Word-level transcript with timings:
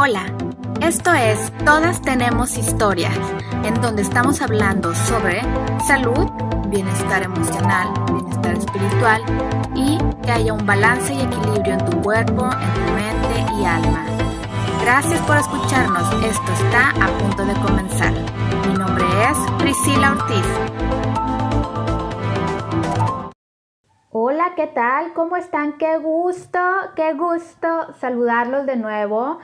Hola, 0.00 0.26
esto 0.80 1.12
es 1.12 1.52
Todas 1.64 2.00
tenemos 2.00 2.56
historias, 2.56 3.18
en 3.64 3.74
donde 3.80 4.02
estamos 4.02 4.40
hablando 4.40 4.94
sobre 4.94 5.42
salud, 5.88 6.30
bienestar 6.68 7.24
emocional, 7.24 7.92
bienestar 8.06 8.54
espiritual 8.54 9.22
y 9.74 9.98
que 10.22 10.30
haya 10.30 10.52
un 10.52 10.64
balance 10.64 11.12
y 11.12 11.20
equilibrio 11.20 11.72
en 11.72 11.84
tu 11.84 12.00
cuerpo, 12.00 12.44
en 12.44 12.74
tu 12.74 12.92
mente 12.92 13.52
y 13.60 13.64
alma. 13.64 14.06
Gracias 14.82 15.20
por 15.22 15.36
escucharnos, 15.36 16.04
esto 16.24 16.52
está 16.52 16.90
a 16.90 17.18
punto 17.18 17.44
de 17.44 17.54
comenzar. 17.54 18.12
Mi 18.68 18.74
nombre 18.74 19.04
es 19.28 19.36
Priscila 19.58 20.12
Ortiz. 20.12 20.46
Hola, 24.10 24.52
¿qué 24.54 24.68
tal? 24.68 25.12
¿Cómo 25.12 25.34
están? 25.34 25.76
Qué 25.76 25.98
gusto, 25.98 26.60
qué 26.94 27.14
gusto 27.14 27.68
saludarlos 27.98 28.64
de 28.64 28.76
nuevo 28.76 29.40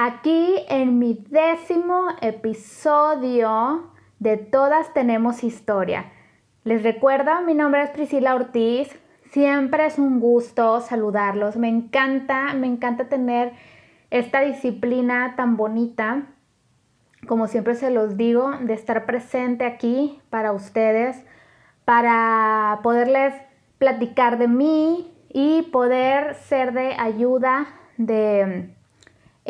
aquí 0.00 0.54
en 0.68 1.00
mi 1.00 1.14
décimo 1.28 2.06
episodio 2.20 3.90
de 4.20 4.36
Todas 4.36 4.94
tenemos 4.94 5.42
historia. 5.42 6.12
Les 6.62 6.84
recuerdo, 6.84 7.42
mi 7.44 7.54
nombre 7.54 7.82
es 7.82 7.90
Priscila 7.90 8.36
Ortiz. 8.36 8.96
Siempre 9.32 9.86
es 9.86 9.98
un 9.98 10.20
gusto 10.20 10.80
saludarlos. 10.80 11.56
Me 11.56 11.68
encanta, 11.68 12.54
me 12.54 12.68
encanta 12.68 13.08
tener 13.08 13.54
esta 14.10 14.42
disciplina 14.42 15.34
tan 15.34 15.56
bonita, 15.56 16.28
como 17.26 17.48
siempre 17.48 17.74
se 17.74 17.90
los 17.90 18.16
digo, 18.16 18.52
de 18.60 18.74
estar 18.74 19.04
presente 19.04 19.64
aquí 19.64 20.20
para 20.30 20.52
ustedes, 20.52 21.24
para 21.84 22.78
poderles 22.84 23.34
platicar 23.78 24.38
de 24.38 24.46
mí 24.46 25.12
y 25.28 25.62
poder 25.72 26.36
ser 26.36 26.72
de 26.72 26.94
ayuda, 26.94 27.66
de 27.96 28.77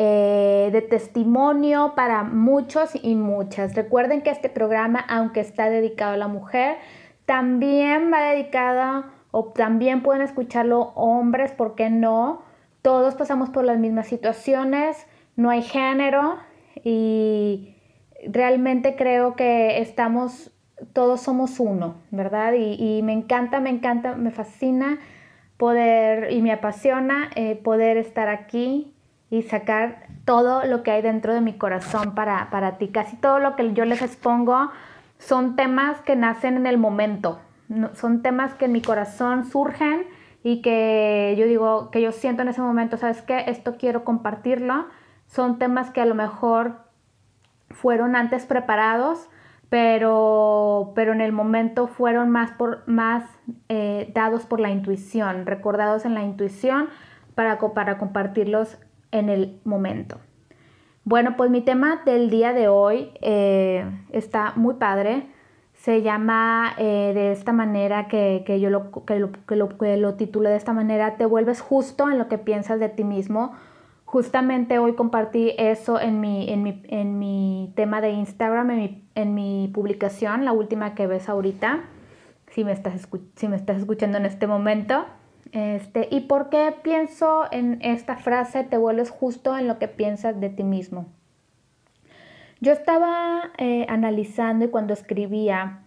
eh, 0.01 0.69
de 0.71 0.81
testimonio 0.81 1.91
para 1.93 2.23
muchos 2.23 2.91
y 3.03 3.15
muchas. 3.15 3.75
Recuerden 3.75 4.21
que 4.21 4.29
este 4.29 4.47
programa, 4.47 5.01
aunque 5.09 5.41
está 5.41 5.69
dedicado 5.69 6.13
a 6.13 6.17
la 6.17 6.29
mujer, 6.29 6.77
también 7.25 8.09
va 8.09 8.21
dedicado 8.21 9.03
o 9.31 9.51
también 9.51 10.01
pueden 10.01 10.21
escucharlo 10.21 10.93
hombres, 10.95 11.51
¿por 11.51 11.75
qué 11.75 11.89
no? 11.89 12.43
Todos 12.81 13.15
pasamos 13.15 13.49
por 13.49 13.65
las 13.65 13.77
mismas 13.77 14.07
situaciones, 14.07 15.05
no 15.35 15.49
hay 15.49 15.63
género 15.63 16.37
y 16.81 17.75
realmente 18.25 18.95
creo 18.95 19.35
que 19.35 19.81
estamos, 19.81 20.53
todos 20.93 21.19
somos 21.19 21.59
uno, 21.59 21.95
¿verdad? 22.09 22.53
Y, 22.53 23.01
me 23.03 23.11
encanta, 23.11 23.59
me 23.59 23.69
encanta, 23.69 24.15
me 24.15 24.31
fascina 24.31 24.97
poder 25.57 26.31
y 26.31 26.41
me 26.41 26.53
apasiona 26.53 27.31
eh, 27.35 27.57
poder 27.57 27.97
estar 27.97 28.29
aquí 28.29 28.95
y 29.29 29.43
sacar 29.43 30.07
todo 30.25 30.65
lo 30.65 30.83
que 30.83 30.91
hay 30.91 31.01
dentro 31.01 31.33
de 31.33 31.41
mi 31.41 31.53
corazón 31.53 32.15
para, 32.15 32.49
para 32.49 32.77
ti. 32.77 32.89
Casi 32.89 33.17
todo 33.17 33.39
lo 33.39 33.55
que 33.55 33.73
yo 33.73 33.85
les 33.85 34.01
expongo 34.01 34.71
son 35.17 35.55
temas 35.55 36.01
que 36.01 36.15
nacen 36.15 36.55
en 36.55 36.65
el 36.65 36.77
momento, 36.77 37.39
son 37.93 38.21
temas 38.21 38.53
que 38.55 38.65
en 38.65 38.71
mi 38.71 38.81
corazón 38.81 39.45
surgen 39.45 40.05
y 40.43 40.61
que 40.61 41.35
yo 41.37 41.45
digo, 41.45 41.91
que 41.91 42.01
yo 42.01 42.11
siento 42.11 42.41
en 42.41 42.47
ese 42.47 42.61
momento, 42.61 42.97
¿sabes 42.97 43.21
qué? 43.21 43.43
Esto 43.47 43.75
quiero 43.77 44.03
compartirlo. 44.03 44.85
Son 45.27 45.59
temas 45.59 45.91
que 45.91 46.01
a 46.01 46.05
lo 46.05 46.15
mejor 46.15 46.77
fueron 47.69 48.15
antes 48.15 48.45
preparados, 48.45 49.29
pero, 49.69 50.93
pero 50.95 51.13
en 51.13 51.21
el 51.21 51.31
momento 51.31 51.87
fueron 51.87 52.29
más, 52.29 52.51
por, 52.51 52.87
más 52.87 53.23
eh, 53.67 54.11
dados 54.15 54.45
por 54.45 54.59
la 54.59 54.69
intuición, 54.69 55.45
recordados 55.45 56.05
en 56.05 56.15
la 56.15 56.23
intuición 56.23 56.89
para, 57.35 57.59
para 57.59 57.97
compartirlos 57.97 58.77
en 59.11 59.29
el 59.29 59.59
momento. 59.63 60.19
Bueno, 61.03 61.35
pues 61.37 61.49
mi 61.49 61.61
tema 61.61 62.01
del 62.05 62.29
día 62.29 62.53
de 62.53 62.67
hoy 62.67 63.09
eh, 63.21 63.83
está 64.11 64.53
muy 64.55 64.75
padre. 64.75 65.27
Se 65.73 66.01
llama 66.01 66.73
eh, 66.77 67.11
de 67.15 67.31
esta 67.31 67.53
manera 67.53 68.07
que, 68.07 68.43
yo 68.61 68.69
lo, 68.69 68.91
que, 69.05 69.17
lo, 69.17 69.31
que, 69.31 69.55
lo, 69.55 69.69
lo 69.97 70.13
titulé 70.15 70.49
de 70.49 70.57
esta 70.57 70.73
manera, 70.73 71.15
te 71.17 71.25
vuelves 71.25 71.61
justo 71.61 72.09
en 72.09 72.17
lo 72.17 72.27
que 72.27 72.37
piensas 72.37 72.79
de 72.79 72.89
ti 72.89 73.03
mismo. 73.03 73.53
Justamente 74.05 74.79
hoy 74.79 74.93
compartí 74.93 75.53
eso 75.57 75.99
en 75.99 76.19
mi, 76.19 76.49
en 76.51 76.63
mi, 76.63 76.83
en 76.89 77.17
mi 77.17 77.73
tema 77.75 78.01
de 78.01 78.09
Instagram, 78.09 78.71
en 78.71 78.77
mi, 78.77 79.03
en 79.15 79.33
mi, 79.33 79.71
publicación, 79.73 80.45
la 80.45 80.51
última 80.51 80.95
que 80.95 81.07
ves 81.07 81.29
ahorita, 81.29 81.85
si 82.47 82.63
me 82.63 82.71
estás, 82.71 83.07
si 83.35 83.47
me 83.47 83.55
estás 83.55 83.77
escuchando 83.77 84.17
en 84.17 84.25
este 84.25 84.47
momento. 84.47 85.05
Este, 85.51 86.07
¿Y 86.11 86.21
por 86.21 86.49
qué 86.49 86.73
pienso 86.83 87.45
en 87.51 87.79
esta 87.81 88.17
frase, 88.17 88.63
te 88.63 88.77
vuelves 88.77 89.09
justo 89.09 89.57
en 89.57 89.67
lo 89.67 89.79
que 89.79 89.87
piensas 89.87 90.39
de 90.39 90.49
ti 90.49 90.63
mismo? 90.63 91.07
Yo 92.61 92.73
estaba 92.73 93.51
eh, 93.57 93.85
analizando 93.89 94.65
y 94.65 94.69
cuando 94.69 94.93
escribía, 94.93 95.79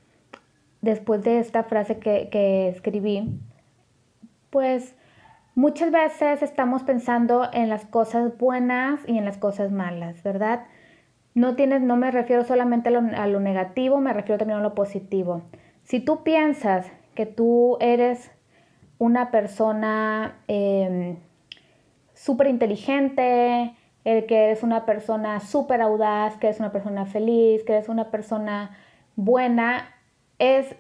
después 0.81 1.23
de 1.23 1.39
esta 1.39 1.65
frase 1.65 1.99
que, 1.99 2.29
que 2.31 2.69
escribí, 2.69 3.39
pues 4.51 4.97
muchas 5.55 5.91
veces 5.91 6.43
estamos 6.43 6.83
pensando 6.83 7.49
en 7.53 7.69
las 7.69 7.85
cosas 7.85 8.37
buenas 8.39 9.01
y 9.07 9.19
en 9.19 9.25
las 9.25 9.39
cosas 9.39 9.71
malas, 9.71 10.23
¿verdad? 10.23 10.65
No, 11.35 11.57
tienes, 11.57 11.83
no 11.83 11.97
me 11.97 12.11
refiero 12.11 12.45
solamente 12.45 12.89
a 12.89 12.93
lo, 12.93 13.01
a 13.17 13.27
lo 13.27 13.41
negativo, 13.41 14.01
me 14.01 14.13
refiero 14.13 14.39
también 14.39 14.59
a 14.59 14.63
lo 14.63 14.75
positivo. 14.75 15.43
Si 15.85 16.01
tú 16.01 16.23
piensas 16.23 16.91
que 17.15 17.27
tú 17.27 17.77
eres 17.81 18.31
una 18.99 19.31
persona 19.31 20.37
eh, 20.49 21.17
súper 22.15 22.47
inteligente, 22.47 23.75
el 24.05 24.27
que 24.27 24.45
eres 24.45 24.63
una 24.63 24.85
persona 24.85 25.41
súper 25.41 25.81
audaz, 25.81 26.37
que 26.37 26.49
eres 26.49 26.61
una 26.61 26.73
persona 26.73 27.07
feliz, 27.07 27.65
que 27.65 27.73
eres 27.75 27.89
una 27.89 28.11
persona 28.11 28.77
buena, 29.17 29.89
es 30.39 30.75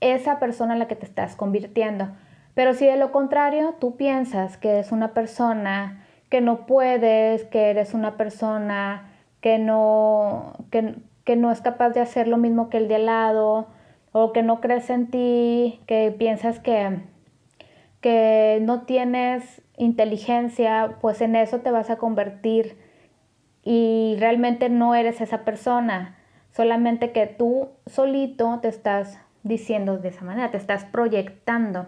esa 0.00 0.38
persona 0.38 0.72
en 0.74 0.78
la 0.78 0.88
que 0.88 0.96
te 0.96 1.06
estás 1.06 1.36
convirtiendo. 1.36 2.08
Pero 2.54 2.74
si 2.74 2.86
de 2.86 2.96
lo 2.96 3.12
contrario 3.12 3.74
tú 3.78 3.96
piensas 3.96 4.56
que 4.56 4.70
eres 4.70 4.92
una 4.92 5.14
persona 5.14 6.04
que 6.28 6.40
no 6.40 6.66
puedes, 6.66 7.44
que 7.44 7.70
eres 7.70 7.94
una 7.94 8.16
persona 8.16 9.10
que 9.40 9.58
no, 9.58 10.54
que, 10.70 10.96
que 11.24 11.36
no 11.36 11.50
es 11.50 11.60
capaz 11.60 11.90
de 11.90 12.00
hacer 12.00 12.28
lo 12.28 12.36
mismo 12.36 12.70
que 12.70 12.78
el 12.78 12.88
de 12.88 12.96
al 12.96 13.06
lado, 13.06 13.68
o 14.12 14.32
que 14.32 14.42
no 14.42 14.60
crees 14.60 14.90
en 14.90 15.10
ti, 15.10 15.80
que 15.86 16.14
piensas 16.16 16.58
que 16.58 17.00
que 18.00 18.58
no 18.62 18.82
tienes 18.82 19.62
inteligencia, 19.76 20.96
pues 21.00 21.20
en 21.20 21.36
eso 21.36 21.60
te 21.60 21.70
vas 21.70 21.90
a 21.90 21.96
convertir 21.96 22.78
y 23.62 24.16
realmente 24.18 24.68
no 24.68 24.94
eres 24.94 25.20
esa 25.20 25.44
persona, 25.44 26.16
solamente 26.52 27.12
que 27.12 27.26
tú 27.26 27.68
solito 27.86 28.58
te 28.60 28.68
estás 28.68 29.18
diciendo 29.42 29.98
de 29.98 30.08
esa 30.08 30.24
manera, 30.24 30.50
te 30.50 30.56
estás 30.56 30.84
proyectando. 30.84 31.86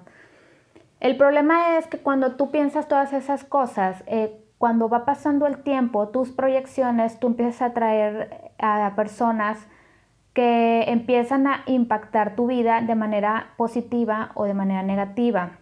El 1.00 1.16
problema 1.16 1.78
es 1.78 1.86
que 1.86 1.98
cuando 1.98 2.36
tú 2.36 2.50
piensas 2.50 2.88
todas 2.88 3.12
esas 3.12 3.44
cosas, 3.44 4.04
eh, 4.06 4.38
cuando 4.58 4.88
va 4.88 5.04
pasando 5.04 5.46
el 5.46 5.62
tiempo, 5.62 6.08
tus 6.08 6.30
proyecciones, 6.30 7.18
tú 7.18 7.26
empiezas 7.26 7.62
a 7.62 7.66
atraer 7.66 8.52
a 8.58 8.92
personas 8.94 9.66
que 10.34 10.84
empiezan 10.86 11.46
a 11.46 11.62
impactar 11.66 12.36
tu 12.36 12.46
vida 12.46 12.80
de 12.80 12.94
manera 12.94 13.54
positiva 13.56 14.30
o 14.34 14.44
de 14.44 14.54
manera 14.54 14.82
negativa. 14.82 15.58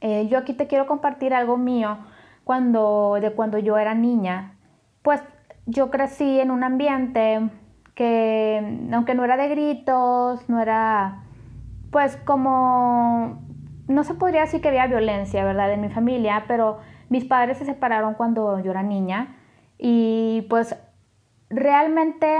Eh, 0.00 0.28
yo 0.28 0.38
aquí 0.38 0.52
te 0.52 0.66
quiero 0.66 0.86
compartir 0.86 1.34
algo 1.34 1.56
mío 1.56 1.98
cuando, 2.44 3.18
de 3.20 3.32
cuando 3.32 3.58
yo 3.58 3.78
era 3.78 3.94
niña. 3.94 4.56
Pues 5.02 5.22
yo 5.66 5.90
crecí 5.90 6.40
en 6.40 6.50
un 6.50 6.62
ambiente 6.62 7.50
que, 7.94 8.88
aunque 8.92 9.14
no 9.14 9.24
era 9.24 9.36
de 9.36 9.48
gritos, 9.48 10.48
no 10.48 10.60
era, 10.60 11.24
pues 11.90 12.16
como, 12.18 13.42
no 13.88 14.04
se 14.04 14.14
podría 14.14 14.42
decir 14.42 14.60
que 14.60 14.68
había 14.68 14.86
violencia, 14.86 15.44
¿verdad? 15.44 15.72
En 15.72 15.80
mi 15.80 15.88
familia, 15.88 16.44
pero 16.46 16.78
mis 17.08 17.24
padres 17.24 17.58
se 17.58 17.64
separaron 17.64 18.14
cuando 18.14 18.60
yo 18.60 18.70
era 18.70 18.82
niña 18.82 19.36
y 19.78 20.46
pues 20.50 20.76
realmente 21.48 22.36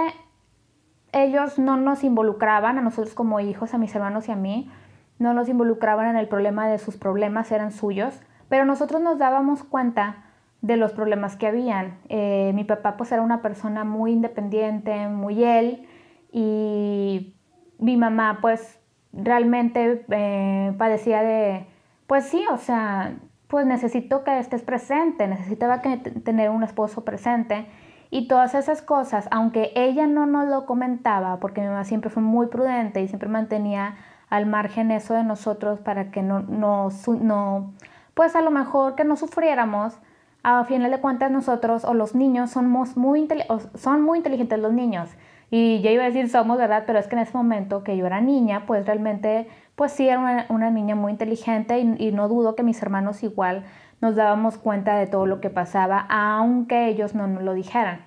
ellos 1.13 1.59
no 1.59 1.77
nos 1.77 2.05
involucraban 2.05 2.79
a 2.79 2.83
nosotros 2.83 3.15
como 3.15 3.41
hijos, 3.41 3.75
a 3.75 3.79
mis 3.79 3.95
hermanos 3.95 4.29
y 4.29 4.33
a 4.33 4.37
mí 4.37 4.71
no 5.19 5.35
nos 5.35 5.49
involucraban 5.49 6.09
en 6.09 6.17
el 6.17 6.29
problema 6.29 6.69
de 6.69 6.79
sus 6.79 6.97
problemas, 6.97 7.51
eran 7.53 7.73
suyos, 7.73 8.21
pero 8.49 8.65
nosotros 8.65 9.01
nos 9.01 9.19
dábamos 9.19 9.65
cuenta 9.65 10.25
de 10.63 10.77
los 10.77 10.93
problemas 10.93 11.37
que 11.37 11.47
habían. 11.47 11.99
Eh, 12.09 12.53
mi 12.55 12.65
papá 12.65 12.97
pues 12.97 13.13
era 13.13 13.23
una 13.23 13.43
persona 13.43 13.85
muy 13.85 14.13
independiente, 14.13 15.09
muy 15.09 15.45
él, 15.45 15.87
y 16.33 17.35
mi 17.79 17.97
mamá 17.97 18.39
pues 18.41 18.79
realmente 19.13 20.05
eh, 20.11 20.75
padecía 20.77 21.23
de, 21.23 21.67
pues 22.07 22.25
sí, 22.25 22.45
o 22.51 22.59
sea, 22.59 23.17
pues 23.49 23.67
necesito 23.67 24.25
que 24.25 24.39
estés 24.39 24.63
presente, 24.63 25.27
necesitaba 25.29 25.81
tener 25.81 26.51
un 26.51 26.63
esposo 26.63 27.05
presente. 27.05 27.67
Y 28.11 28.29
todas 28.29 28.55
esas 28.55 28.83
cosas, 28.83 29.29
aunque 29.31 29.73
ella 29.75 30.07
no 30.07 30.27
nos 30.27 30.49
lo 30.49 30.65
comentaba, 30.65 31.41
porque 31.41 31.61
mi 31.61 31.67
mamá 31.67 31.85
siempre 31.85 32.09
fue 32.09 32.23
muy 32.23 32.47
prudente 32.47 33.03
y 33.03 33.09
siempre 33.09 33.29
mantenía 33.29 33.97
al 34.29 34.47
margen 34.47 34.91
eso 34.91 35.15
de 35.15 35.25
nosotros 35.25 35.81
para 35.81 36.11
que 36.11 36.23
no, 36.23 36.41
no, 36.41 36.89
no, 37.21 37.73
pues 38.15 38.35
a 38.35 38.43
lo 38.43 38.51
mejor 38.51 38.95
que 38.95 39.05
no 39.05 39.17
sufriéramos, 39.17 39.99
a 40.43 40.65
final 40.65 40.91
de 40.91 41.01
cuentas 41.01 41.31
nosotros 41.31 41.85
o 41.85 41.93
los 41.93 42.15
niños 42.15 42.51
somos 42.51 42.97
muy, 42.97 43.29
son 43.75 44.03
muy 44.03 44.19
inteligentes 44.19 44.59
los 44.59 44.73
niños. 44.73 45.11
Y 45.51 45.81
yo 45.81 45.91
iba 45.91 46.05
a 46.05 46.07
decir 46.07 46.29
somos, 46.29 46.59
¿verdad? 46.59 46.85
Pero 46.87 46.99
es 46.99 47.07
que 47.07 47.15
en 47.15 47.23
ese 47.23 47.37
momento 47.37 47.85
que 47.85 47.97
yo 47.97 48.07
era 48.07 48.21
niña, 48.21 48.65
pues 48.67 48.85
realmente, 48.87 49.49
pues 49.77 49.93
sí 49.93 50.09
era 50.09 50.47
una, 50.49 50.71
niña 50.71 50.95
muy 50.95 51.13
inteligente 51.13 51.79
y, 51.79 52.13
no 52.13 52.29
dudo 52.29 52.57
que 52.57 52.63
mis 52.63 52.81
hermanos 52.83 53.23
igual 53.23 53.65
nos 54.01 54.17
dábamos 54.17 54.59
cuenta 54.59 54.97
de 54.97 55.07
todo 55.07 55.27
lo 55.27 55.41
que 55.41 55.51
pasaba, 55.51 56.07
aunque 56.09 56.89
ellos 56.89 57.15
no 57.15 57.27
nos 57.27 57.43
lo 57.43 57.55
dijeran. 57.55 58.05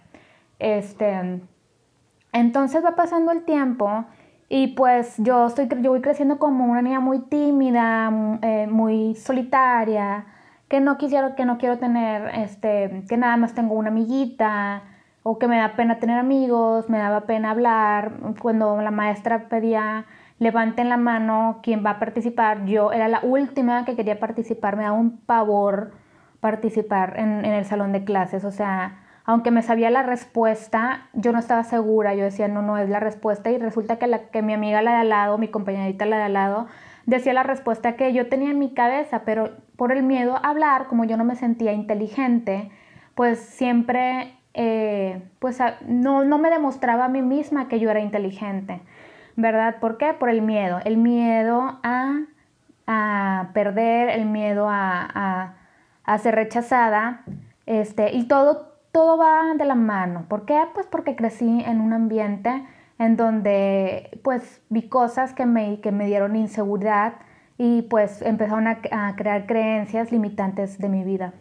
Este, 0.59 1.41
entonces 2.33 2.83
va 2.83 2.95
pasando 2.95 3.31
el 3.31 3.43
tiempo 3.43 4.05
y 4.49 4.67
pues 4.69 5.15
yo, 5.17 5.45
estoy, 5.47 5.69
yo 5.81 5.91
voy 5.91 6.01
creciendo 6.01 6.39
como 6.39 6.65
una 6.65 6.81
niña 6.81 6.99
muy 6.99 7.19
tímida, 7.19 8.11
eh, 8.41 8.67
muy 8.67 9.15
solitaria, 9.15 10.25
que 10.67 10.81
no 10.81 10.97
quisiera, 10.97 11.35
que 11.35 11.45
no 11.45 11.57
quiero 11.59 11.77
tener, 11.77 12.29
este, 12.35 13.03
que 13.07 13.17
nada 13.17 13.37
más 13.37 13.53
tengo 13.53 13.75
una 13.75 13.89
amiguita, 13.89 14.83
o 15.23 15.37
que 15.37 15.47
me 15.47 15.57
da 15.57 15.75
pena 15.75 15.99
tener 15.99 16.17
amigos, 16.17 16.89
me 16.89 16.97
daba 16.97 17.21
pena 17.21 17.51
hablar. 17.51 18.13
Cuando 18.41 18.81
la 18.81 18.91
maestra 18.91 19.49
pedía, 19.49 20.05
levanten 20.39 20.89
la 20.89 20.97
mano, 20.97 21.59
quién 21.61 21.85
va 21.85 21.91
a 21.91 21.99
participar, 21.99 22.65
yo 22.65 22.91
era 22.91 23.07
la 23.07 23.19
última 23.23 23.85
que 23.85 23.95
quería 23.95 24.19
participar, 24.19 24.75
me 24.77 24.83
daba 24.83 24.97
un 24.97 25.17
pavor 25.17 25.91
participar 26.39 27.19
en, 27.19 27.45
en 27.45 27.53
el 27.53 27.65
salón 27.65 27.91
de 27.91 28.03
clases, 28.03 28.45
o 28.45 28.51
sea, 28.51 28.97
aunque 29.29 29.51
me 29.51 29.61
sabía 29.61 29.91
la 29.91 30.01
respuesta, 30.01 31.07
yo 31.13 31.31
no 31.31 31.37
estaba 31.37 31.63
segura, 31.63 32.15
yo 32.15 32.23
decía, 32.23 32.47
no, 32.47 32.63
no 32.63 32.79
es 32.79 32.89
la 32.89 32.99
respuesta, 32.99 33.51
y 33.51 33.59
resulta 33.59 33.99
que, 33.99 34.09
que 34.31 34.41
mi 34.41 34.53
amiga 34.53 34.81
la 34.81 34.93
de 34.93 34.97
al 34.97 35.09
lado, 35.09 35.37
mi 35.37 35.49
compañerita 35.49 36.07
la 36.07 36.17
de 36.17 36.23
al 36.23 36.33
lado, 36.33 36.65
decía 37.05 37.33
la 37.33 37.43
respuesta 37.43 37.95
que 37.95 38.11
yo 38.11 38.27
tenía 38.27 38.49
en 38.49 38.57
mi 38.57 38.73
cabeza, 38.73 39.21
pero 39.25 39.51
por 39.75 39.91
el 39.91 40.01
miedo 40.01 40.35
a 40.35 40.49
hablar, 40.49 40.87
como 40.87 41.03
yo 41.03 41.15
no 41.15 41.25
me 41.25 41.35
sentía 41.35 41.73
inteligente, 41.73 42.71
pues 43.13 43.37
siempre 43.37 44.33
eh, 44.55 45.21
pues 45.37 45.59
no, 45.85 46.25
no, 46.25 46.39
me 46.39 46.49
demostraba 46.49 47.05
a 47.05 47.09
mí 47.09 47.21
misma 47.21 47.67
que 47.67 47.79
yo 47.79 47.91
era 47.91 47.99
inteligente, 47.99 48.81
¿verdad? 49.35 49.75
¿Por 49.79 49.99
qué? 49.99 50.13
Por 50.13 50.31
el 50.31 50.41
miedo, 50.41 50.79
el 50.85 50.97
miedo 50.97 51.77
a, 51.83 52.21
a 52.87 53.49
perder, 53.53 54.09
el 54.09 54.25
miedo 54.25 54.67
a, 54.67 55.53
a, 56.03 56.17
ser 56.17 56.33
rechazada, 56.33 57.21
este, 57.67 58.15
y 58.15 58.27
todo, 58.27 58.68
todo 58.91 59.17
va 59.17 59.53
de 59.55 59.65
la 59.65 59.75
mano. 59.75 60.25
¿Por 60.27 60.45
qué? 60.45 60.61
Pues 60.73 60.87
porque 60.87 61.15
crecí 61.15 61.63
en 61.65 61.81
un 61.81 61.93
ambiente 61.93 62.65
en 62.97 63.15
donde 63.15 64.19
pues 64.23 64.61
vi 64.69 64.89
cosas 64.89 65.33
que 65.33 65.45
me, 65.45 65.79
que 65.81 65.91
me 65.91 66.05
dieron 66.05 66.35
inseguridad 66.35 67.13
y 67.57 67.83
pues 67.83 68.21
empezaron 68.21 68.67
a, 68.67 68.81
crear 69.15 69.45
creencias 69.45 70.11
limitantes 70.11 70.79
de 70.79 70.89
mi 70.89 71.03
vida. 71.03 71.33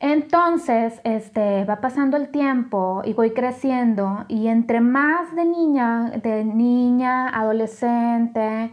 Entonces, 0.00 1.00
este, 1.02 1.64
va 1.64 1.80
pasando 1.80 2.16
el 2.16 2.28
tiempo 2.28 3.02
y 3.04 3.14
voy 3.14 3.32
creciendo 3.32 4.24
y 4.28 4.46
entre 4.46 4.80
más 4.80 5.34
de 5.34 5.44
niña, 5.44 6.10
de 6.22 6.44
niña, 6.44 7.28
adolescente, 7.28 8.72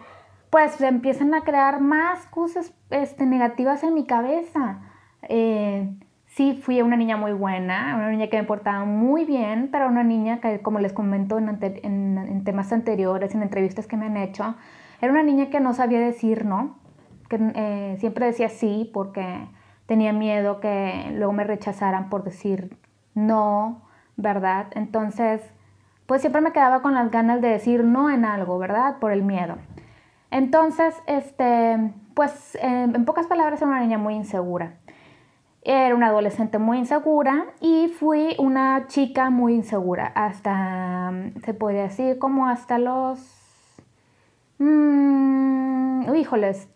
pues 0.49 0.79
empiezan 0.81 1.33
a 1.33 1.41
crear 1.41 1.81
más 1.81 2.27
cosas 2.27 2.73
este, 2.89 3.25
negativas 3.25 3.83
en 3.83 3.93
mi 3.93 4.05
cabeza. 4.05 4.81
Eh, 5.23 5.95
sí 6.35 6.59
fui 6.61 6.81
una 6.81 6.97
niña 6.97 7.15
muy 7.15 7.31
buena, 7.31 7.95
una 7.95 8.09
niña 8.09 8.27
que 8.27 8.37
me 8.37 8.43
portaba 8.43 8.83
muy 8.83 9.23
bien, 9.23 9.69
pero 9.71 9.87
una 9.87 10.03
niña 10.03 10.41
que, 10.41 10.59
como 10.59 10.79
les 10.79 10.91
comento 10.91 11.37
en, 11.37 12.43
temas 12.43 12.73
anteriores, 12.73 13.33
en 13.33 13.41
entrevistas 13.41 13.87
que 13.87 13.95
me 13.95 14.07
han 14.07 14.17
hecho, 14.17 14.55
era 15.01 15.13
una 15.13 15.23
niña 15.23 15.49
que 15.49 15.61
no 15.61 15.73
sabía 15.73 15.99
decir 16.01 16.43
no, 16.43 16.77
que 17.29 17.39
eh, 17.55 17.95
siempre 17.99 18.25
decía 18.25 18.49
sí 18.49 18.91
porque 18.93 19.47
tenía 19.85 20.11
miedo 20.11 20.59
que 20.59 21.09
luego 21.13 21.31
me 21.31 21.45
rechazaran 21.45 22.09
por 22.09 22.25
decir 22.25 22.77
no, 23.13 23.83
¿verdad? 24.17 24.67
Entonces, 24.71 25.41
pues 26.05 26.19
siempre 26.19 26.41
me 26.41 26.51
quedaba 26.51 26.81
con 26.81 26.93
las 26.93 27.11
ganas 27.11 27.41
de 27.41 27.47
decir 27.47 27.85
no 27.85 28.09
en 28.09 28.25
algo, 28.25 28.59
¿verdad? 28.59 28.97
Por 28.99 29.13
el 29.13 29.23
miedo. 29.23 29.55
Entonces, 30.31 31.01
este, 31.07 31.93
pues 32.13 32.57
en 32.61 33.05
pocas 33.05 33.25
palabras 33.27 33.61
era 33.61 33.71
una 33.71 33.79
niña 33.79 33.97
muy 33.97 34.15
insegura. 34.15 34.73
Era 35.67 35.95
una 35.95 36.07
adolescente 36.07 36.59
muy 36.59 36.77
insegura 36.77 37.47
y 37.59 37.87
fui 37.87 38.35
una 38.37 38.85
chica 38.85 39.31
muy 39.31 39.55
insegura 39.55 40.05
hasta, 40.13 41.11
se 41.43 41.55
podría 41.55 41.83
decir, 41.83 42.19
como 42.19 42.47
hasta 42.47 42.77
los... 42.77 43.19
Mmm, 44.59 46.13
híjoles, 46.15 46.69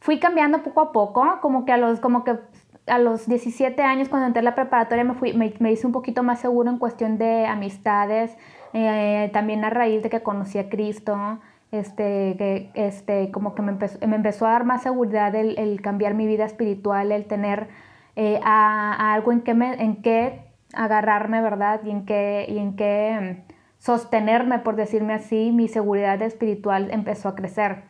fui 0.00 0.18
cambiando 0.18 0.62
poco 0.62 0.80
a 0.80 0.92
poco, 0.92 1.38
como 1.42 1.66
que 1.66 1.72
a 1.72 1.76
los, 1.76 2.00
como 2.00 2.24
que 2.24 2.38
a 2.86 2.98
los 2.98 3.28
17 3.28 3.82
años 3.82 4.08
cuando 4.08 4.26
entré 4.26 4.40
a 4.40 4.42
la 4.44 4.54
preparatoria 4.54 5.04
me, 5.04 5.12
fui, 5.12 5.34
me, 5.34 5.70
hice 5.70 5.86
un 5.86 5.92
poquito 5.92 6.22
más 6.22 6.40
seguro 6.40 6.70
en 6.70 6.78
cuestión 6.78 7.18
de 7.18 7.44
amistades, 7.44 8.36
eh, 8.72 9.28
también 9.34 9.66
a 9.66 9.70
raíz 9.70 10.02
de 10.02 10.08
que 10.08 10.22
conocí 10.22 10.58
a 10.58 10.70
Cristo, 10.70 11.40
este, 11.72 12.36
que, 12.38 12.70
este, 12.74 13.30
como 13.32 13.54
que 13.54 13.62
me 13.62 13.72
empezó, 13.72 13.98
me 14.06 14.14
empezó 14.14 14.46
a 14.46 14.50
dar 14.50 14.64
más 14.64 14.82
seguridad 14.82 15.34
el, 15.34 15.58
el 15.58 15.80
cambiar 15.80 16.14
mi 16.14 16.26
vida 16.26 16.44
espiritual, 16.44 17.10
el 17.10 17.24
tener 17.24 17.68
eh, 18.14 18.38
a, 18.44 19.14
algo 19.14 19.32
en 19.32 19.40
que, 19.40 19.54
me, 19.54 19.82
en 19.82 20.02
que 20.02 20.44
agarrarme, 20.74 21.40
¿verdad? 21.40 21.80
Y 21.84 21.90
en 21.90 22.04
que, 22.04 22.46
y 22.48 22.58
en 22.58 22.74
mm, 22.76 23.42
sostenerme, 23.78 24.58
por 24.58 24.76
decirme 24.76 25.14
así, 25.14 25.50
mi 25.50 25.66
seguridad 25.66 26.20
espiritual 26.22 26.90
empezó 26.90 27.28
a 27.30 27.34
crecer. 27.34 27.84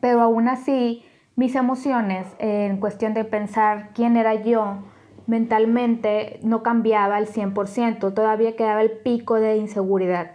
Pero 0.00 0.20
aún 0.20 0.48
así, 0.48 1.04
mis 1.36 1.56
emociones 1.56 2.28
en 2.38 2.78
cuestión 2.78 3.12
de 3.12 3.24
pensar 3.24 3.90
quién 3.92 4.16
era 4.16 4.34
yo 4.34 4.78
mentalmente 5.26 6.38
no 6.42 6.62
cambiaba 6.62 7.16
al 7.16 7.26
100%, 7.26 8.14
todavía 8.14 8.56
quedaba 8.56 8.82
el 8.82 8.90
pico 8.90 9.36
de 9.36 9.56
inseguridad. 9.56 10.32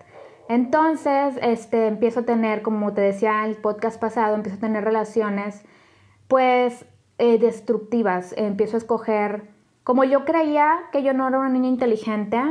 Entonces, 0.50 1.38
este, 1.44 1.86
empiezo 1.86 2.22
a 2.22 2.24
tener, 2.24 2.64
como 2.64 2.92
te 2.94 3.02
decía 3.02 3.46
el 3.46 3.56
podcast 3.56 4.02
pasado, 4.02 4.36
empiezo 4.36 4.58
a 4.58 4.62
tener 4.62 4.84
relaciones, 4.84 5.64
pues, 6.28 6.86
eh, 7.20 7.38
destructivas. 7.38 8.34
empiezo 8.36 8.76
a 8.78 8.80
escoger, 8.80 9.50
como 9.84 10.04
yo 10.04 10.26
creía 10.26 10.80
que 10.92 11.04
yo 11.04 11.14
no 11.14 11.28
era 11.28 11.40
una 11.40 11.50
niña 11.50 11.70
inteligente, 11.70 12.42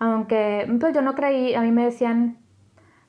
aunque, 0.00 0.66
pues, 0.80 0.94
yo 0.94 1.02
no 1.02 1.14
creí, 1.14 1.54
a 1.54 1.60
mí 1.62 1.70
me 1.70 1.84
decían, 1.84 2.38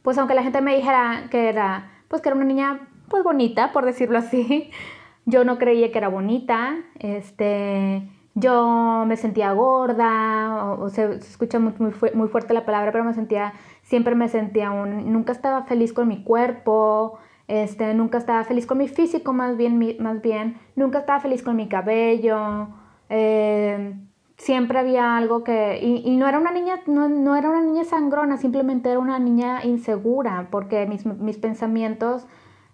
pues, 0.04 0.18
aunque 0.20 0.36
la 0.36 0.44
gente 0.44 0.62
me 0.62 0.76
dijera 0.76 1.28
que 1.32 1.50
era, 1.50 1.92
pues, 2.08 2.22
que 2.22 2.30
era 2.30 2.36
una 2.36 2.46
niña, 2.46 2.88
pues, 3.10 3.24
bonita, 3.24 3.74
por 3.74 3.86
decirlo 3.86 4.20
así, 4.20 4.70
yo 5.26 5.44
no 5.44 5.58
creía 5.58 5.92
que 5.92 5.98
era 5.98 6.10
bonita, 6.10 6.76
este, 7.00 8.08
yo 8.36 9.06
me 9.08 9.16
sentía 9.16 9.54
gorda, 9.54 10.76
o, 10.78 10.90
se, 10.90 11.16
escucha 11.16 11.58
muy, 11.58 11.74
muy, 12.14 12.28
fuerte 12.28 12.54
la 12.54 12.66
palabra, 12.66 12.92
pero 12.92 13.06
me 13.06 13.14
sentía, 13.14 13.54
siempre 13.86 14.16
me 14.16 14.28
sentía 14.28 14.72
un, 14.72 15.14
nunca 15.14 15.32
estaba 15.32 15.64
feliz 15.64 15.94
con 15.94 16.08
mi 16.08 16.24
cuerpo, 16.24 17.18
este, 17.48 17.94
nunca 17.94 18.18
estaba 18.18 18.44
feliz 18.44 18.66
con 18.66 18.80
mi 18.80 18.88
físico, 18.88 19.32
más 19.32 19.56
bien, 19.56 19.80
más 20.00 20.22
bien, 20.22 20.58
nunca 20.76 21.00
estaba 21.00 21.20
feliz 21.20 21.44
con 21.44 21.56
mi 21.56 21.70
cabello, 21.70 22.68
eh, 23.10 23.96
siempre 24.38 24.80
había 24.80 25.16
algo 25.16 25.44
que, 25.44 25.80
y, 25.82 26.18
no 26.18 26.28
era 26.28 26.40
una 26.40 26.52
niña, 26.52 26.82
no, 26.88 27.08
no, 27.08 27.36
era 27.36 27.50
una 27.50 27.62
niña 27.62 27.86
sangrona, 27.86 28.38
simplemente 28.38 28.90
era 28.90 29.00
una 29.00 29.20
niña 29.20 29.64
insegura, 29.64 30.48
porque 30.50 30.88
mis, 30.88 31.06
mis 31.06 31.38
pensamientos, 31.38 32.28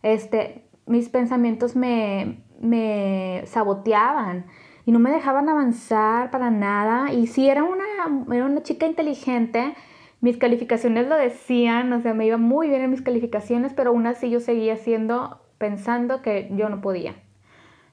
este, 0.04 0.66
mis 0.86 1.10
pensamientos 1.10 1.76
me, 1.76 2.42
me 2.62 3.44
saboteaban 3.46 4.46
y 4.86 4.92
no 4.92 5.00
me 5.00 5.12
dejaban 5.12 5.50
avanzar 5.50 6.32
para 6.32 6.50
nada. 6.50 7.12
Y 7.12 7.28
si 7.28 7.50
era 7.50 7.64
una, 7.64 8.34
era 8.36 8.46
una 8.46 8.64
chica 8.64 8.88
inteligente, 8.88 9.76
mis 10.22 10.38
calificaciones 10.38 11.08
lo 11.08 11.16
decían, 11.16 11.92
o 11.92 12.00
sea, 12.00 12.14
me 12.14 12.28
iba 12.28 12.38
muy 12.38 12.70
bien 12.70 12.84
en 12.84 12.92
mis 12.92 13.02
calificaciones, 13.02 13.74
pero 13.74 13.90
aún 13.90 14.06
así 14.06 14.30
yo 14.30 14.40
seguía 14.40 14.78
siendo, 14.78 15.42
pensando 15.58 16.22
que 16.22 16.50
yo 16.54 16.70
no 16.70 16.80
podía. 16.80 17.16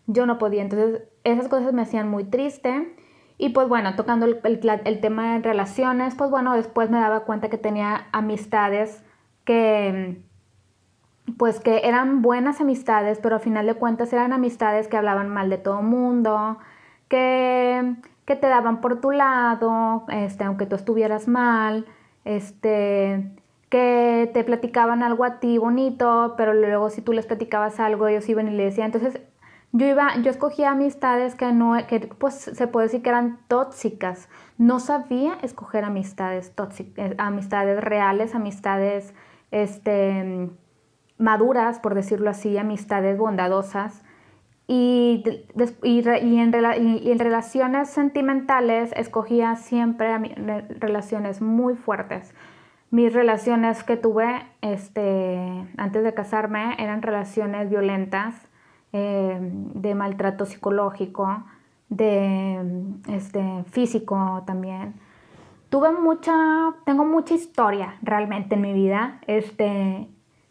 Yo 0.07 0.27
no 0.27 0.39
podía. 0.39 0.63
Entonces, 0.63 1.03
esas 1.25 1.49
cosas 1.49 1.73
me 1.73 1.83
hacían 1.83 2.09
muy 2.09 2.25
triste. 2.25 2.95
Y 3.39 3.51
pues 3.51 3.69
bueno, 3.69 3.97
tocando 3.97 4.27
el, 4.27 5.01
tema 5.01 5.35
de 5.35 5.43
relaciones, 5.43 6.15
pues 6.17 6.31
bueno, 6.31 6.55
después 6.55 6.91
me 6.91 6.99
daba 6.99 7.21
cuenta 7.21 7.49
que 7.49 7.59
tenía 7.59 8.09
amistades 8.13 9.03
que 9.45 10.23
pues 11.37 11.61
que 11.61 11.83
eran 11.85 12.23
buenas 12.23 12.61
amistades, 12.61 13.19
pero 13.23 13.37
al 13.37 13.43
final 13.43 13.67
de 13.67 13.75
cuentas 13.75 14.13
eran 14.13 14.33
amistades 14.33 14.89
que 14.89 14.97
hablaban 14.97 15.29
mal 15.29 15.51
de 15.51 15.59
todo 15.59 15.83
mundo, 15.83 16.59
que, 17.09 17.97
que 18.25 18.35
te 18.35 18.47
daban 18.49 18.81
por 18.81 19.01
tu 19.01 19.11
lado, 19.11 20.07
este, 20.09 20.45
aunque 20.45 20.65
tú 20.65 20.75
estuvieras 20.75 21.29
mal, 21.29 21.87
este, 22.25 23.31
que 23.69 24.31
te 24.33 24.45
platicaban 24.45 25.03
algo 25.03 25.25
a 25.25 25.41
ti 25.41 25.59
bonito, 25.59 26.35
pero 26.37 26.55
luego 26.55 26.91
si 26.91 27.03
tú 27.03 27.13
les 27.13 27.27
platicabas 27.27 27.81
algo, 27.81 28.09
ellos 28.09 28.29
iban 28.29 28.49
y 28.49 28.53
le 28.53 28.65
decían. 28.65 28.87
Entonces, 28.87 29.21
yo 29.73 29.87
iba, 29.87 30.17
yo 30.23 30.31
escogía 30.31 30.71
amistades 30.71 31.35
que 31.35 31.53
no, 31.53 31.75
que 31.87 32.01
pues 32.01 32.35
se 32.35 32.67
puede 32.67 32.87
decir 32.87 33.03
que 33.03 33.11
eran 33.11 33.39
tóxicas. 33.49 34.29
No 34.57 34.81
sabía 34.81 35.39
escoger 35.43 35.85
amistades 35.85 36.55
tóxicas, 36.55 37.13
eh, 37.13 37.15
amistades 37.19 37.83
reales, 37.83 38.35
amistades, 38.35 39.15
este, 39.51 40.51
maduras, 41.19 41.81
por 41.81 41.95
decirlo 41.95 42.31
así, 42.31 42.57
amistades 42.57 43.19
bondadosas. 43.19 44.03
Y, 44.71 45.25
y, 45.83 46.39
en, 46.39 46.55
en, 46.55 47.19
relaciones 47.19 47.89
sentimentales 47.89 48.93
escogía 48.95 49.57
siempre 49.57 50.19
relaciones 50.79 51.41
muy 51.41 51.75
fuertes. 51.75 52.35
Mis 52.91 53.15
relaciones 53.15 53.83
que 53.83 53.97
tuve 53.97 54.43
este, 54.61 55.67
antes 55.79 56.05
de 56.05 56.13
casarme 56.13 56.75
eran 56.79 57.01
relaciones 57.01 57.71
violentas, 57.71 58.47
eh, 58.93 59.39
de 59.41 59.95
maltrato 59.95 60.45
psicológico, 60.45 61.45
de 61.89 62.61
este, 63.09 63.65
físico 63.71 64.43
también. 64.47 64.95
Tuve 65.71 65.93
mucha, 65.93 66.35
tengo 66.85 67.07
mucha 67.07 67.35
historia 67.35 67.97
realmente 68.03 68.55
en 68.55 68.61
mi 68.61 68.75
vida. 68.75 69.21
Este, 69.27 70.09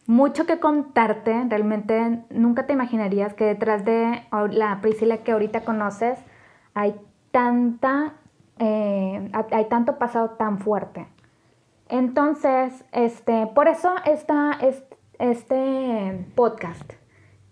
mucho 0.08 0.46
que 0.46 0.60
contarte. 0.60 1.46
Realmente 1.48 2.24
nunca 2.32 2.66
te 2.66 2.74
imaginarías 2.74 3.34
que 3.36 3.46
detrás 3.46 3.86
de 3.86 4.24
la 4.52 4.82
Priscila 4.82 5.18
que 5.20 5.34
ahorita 5.34 5.62
conoces 5.62 6.18
hay 6.74 6.96
tanta, 7.32 8.14
eh, 8.58 9.32
hay 9.52 9.66
tanto 9.66 10.00
pasado 10.00 10.32
tan 10.32 10.60
fuerte. 10.60 11.08
Entonces, 11.90 12.86
este, 12.92 13.48
por 13.48 13.68
eso 13.68 13.94
está 14.06 14.58
este, 15.20 16.26
podcast. 16.36 16.94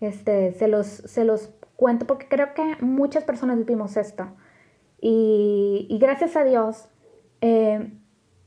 Este, 0.02 0.52
se 0.54 0.68
los, 0.68 0.88
se 0.88 1.24
los 1.24 1.50
cuento 1.76 2.06
porque 2.06 2.28
creo 2.28 2.54
que 2.54 2.78
muchas 2.82 3.24
personas 3.24 3.58
vivimos 3.58 3.98
esto. 3.98 4.28
Y, 5.00 5.98
gracias 6.02 6.36
a 6.36 6.44
Dios, 6.44 6.90
eh, 7.42 7.94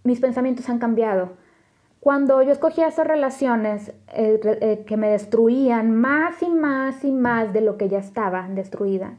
mis 0.03 0.21
pensamientos 0.21 0.69
han 0.69 0.79
cambiado 0.79 1.37
cuando 2.01 2.43
yo 2.43 2.53
escogía 2.53 2.89
esas 2.89 3.07
relaciones 3.07 3.93
eh, 4.13 4.41
eh, 4.45 4.85
que 4.87 4.97
me 4.97 5.11
destruían 5.11 5.95
más 5.95 6.43
y 6.43 6.49
más 6.49 7.05
y 7.05 7.13
más 7.13 7.53
de 7.53 7.61
lo 7.61 7.77
que 7.77 7.89
ya 7.89 7.99
estaba 7.99 8.49
destruida, 8.49 9.19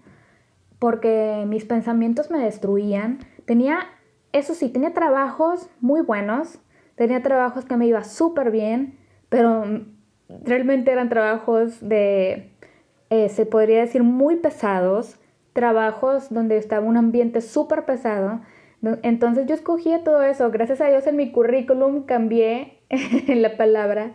porque 0.80 1.44
mis 1.48 1.66
pensamientos 1.66 2.32
me 2.32 2.40
destruían, 2.40 3.20
tenía, 3.46 3.80
eso 4.32 4.54
sí, 4.54 4.70
tenía 4.70 4.94
trabajos 4.94 5.70
muy 5.82 6.02
buenos, 6.02 6.60
tenía 6.96 7.22
trabajos 7.22 7.66
que 7.66 7.76
me 7.76 7.86
iba 7.86 8.04
súper 8.04 8.50
bien, 8.50 8.98
pero 9.28 9.64
realmente 10.30 10.92
eran 10.92 11.10
trabajos 11.10 11.80
de, 11.82 12.52
eh, 13.10 13.30
se 13.30 13.46
podría 13.46 13.82
decir, 13.82 14.04
muy 14.04 14.38
pesados, 14.38 15.20
trabajos 15.54 16.30
donde 16.30 16.58
estaba 16.58 16.86
un 16.86 16.96
ambiente 16.96 17.42
súper 17.42 17.86
pesado, 17.86 18.40
entonces 18.82 19.46
yo 19.46 19.56
escogí 19.56 19.92
todo 20.04 20.24
eso. 20.24 20.50
Gracias 20.52 20.82
a 20.82 20.88
Dios 20.88 21.06
en 21.08 21.16
mi 21.16 21.32
currículum 21.32 22.04
cambié 22.04 22.80
la 23.28 23.58
palabra 23.58 24.14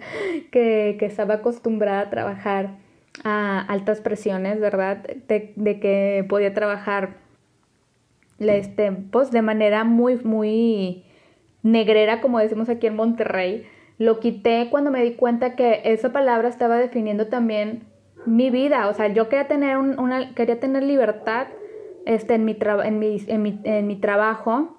que, 0.50 0.96
estaba 1.00 1.34
acostumbrada 1.34 2.00
a 2.00 2.10
trabajar 2.10 2.78
a 3.22 3.60
altas 3.60 4.00
presiones, 4.00 4.60
¿verdad? 4.60 4.98
De, 5.28 5.80
que 5.80 6.24
podía 6.28 6.54
trabajar 6.54 7.16
este, 8.38 8.90
pues, 8.92 9.30
de 9.30 9.42
manera 9.42 9.84
muy, 9.84 10.16
muy 10.16 11.04
negrera, 11.62 12.20
como 12.20 12.38
decimos 12.38 12.68
aquí 12.68 12.86
en 12.86 12.96
Monterrey. 12.96 13.66
Lo 13.98 14.18
quité 14.18 14.68
cuando 14.70 14.90
me 14.90 15.02
di 15.02 15.12
cuenta 15.12 15.54
que 15.54 15.82
esa 15.84 16.10
palabra 16.12 16.48
estaba 16.48 16.78
definiendo 16.78 17.28
también 17.28 17.84
mi 18.26 18.50
vida. 18.50 18.88
O 18.88 18.94
sea, 18.94 19.08
yo 19.08 19.28
quería 19.28 19.46
tener, 19.46 19.76
una, 19.76 20.34
quería 20.34 20.58
tener 20.58 20.82
libertad 20.82 21.46
este, 22.06 22.34
en, 22.34 22.44
mi 22.44 22.56
en, 22.60 22.98
mi, 22.98 23.24
en, 23.26 23.42
mi, 23.42 23.60
en 23.64 23.86
mi 23.86 23.96
trabajo, 23.96 24.76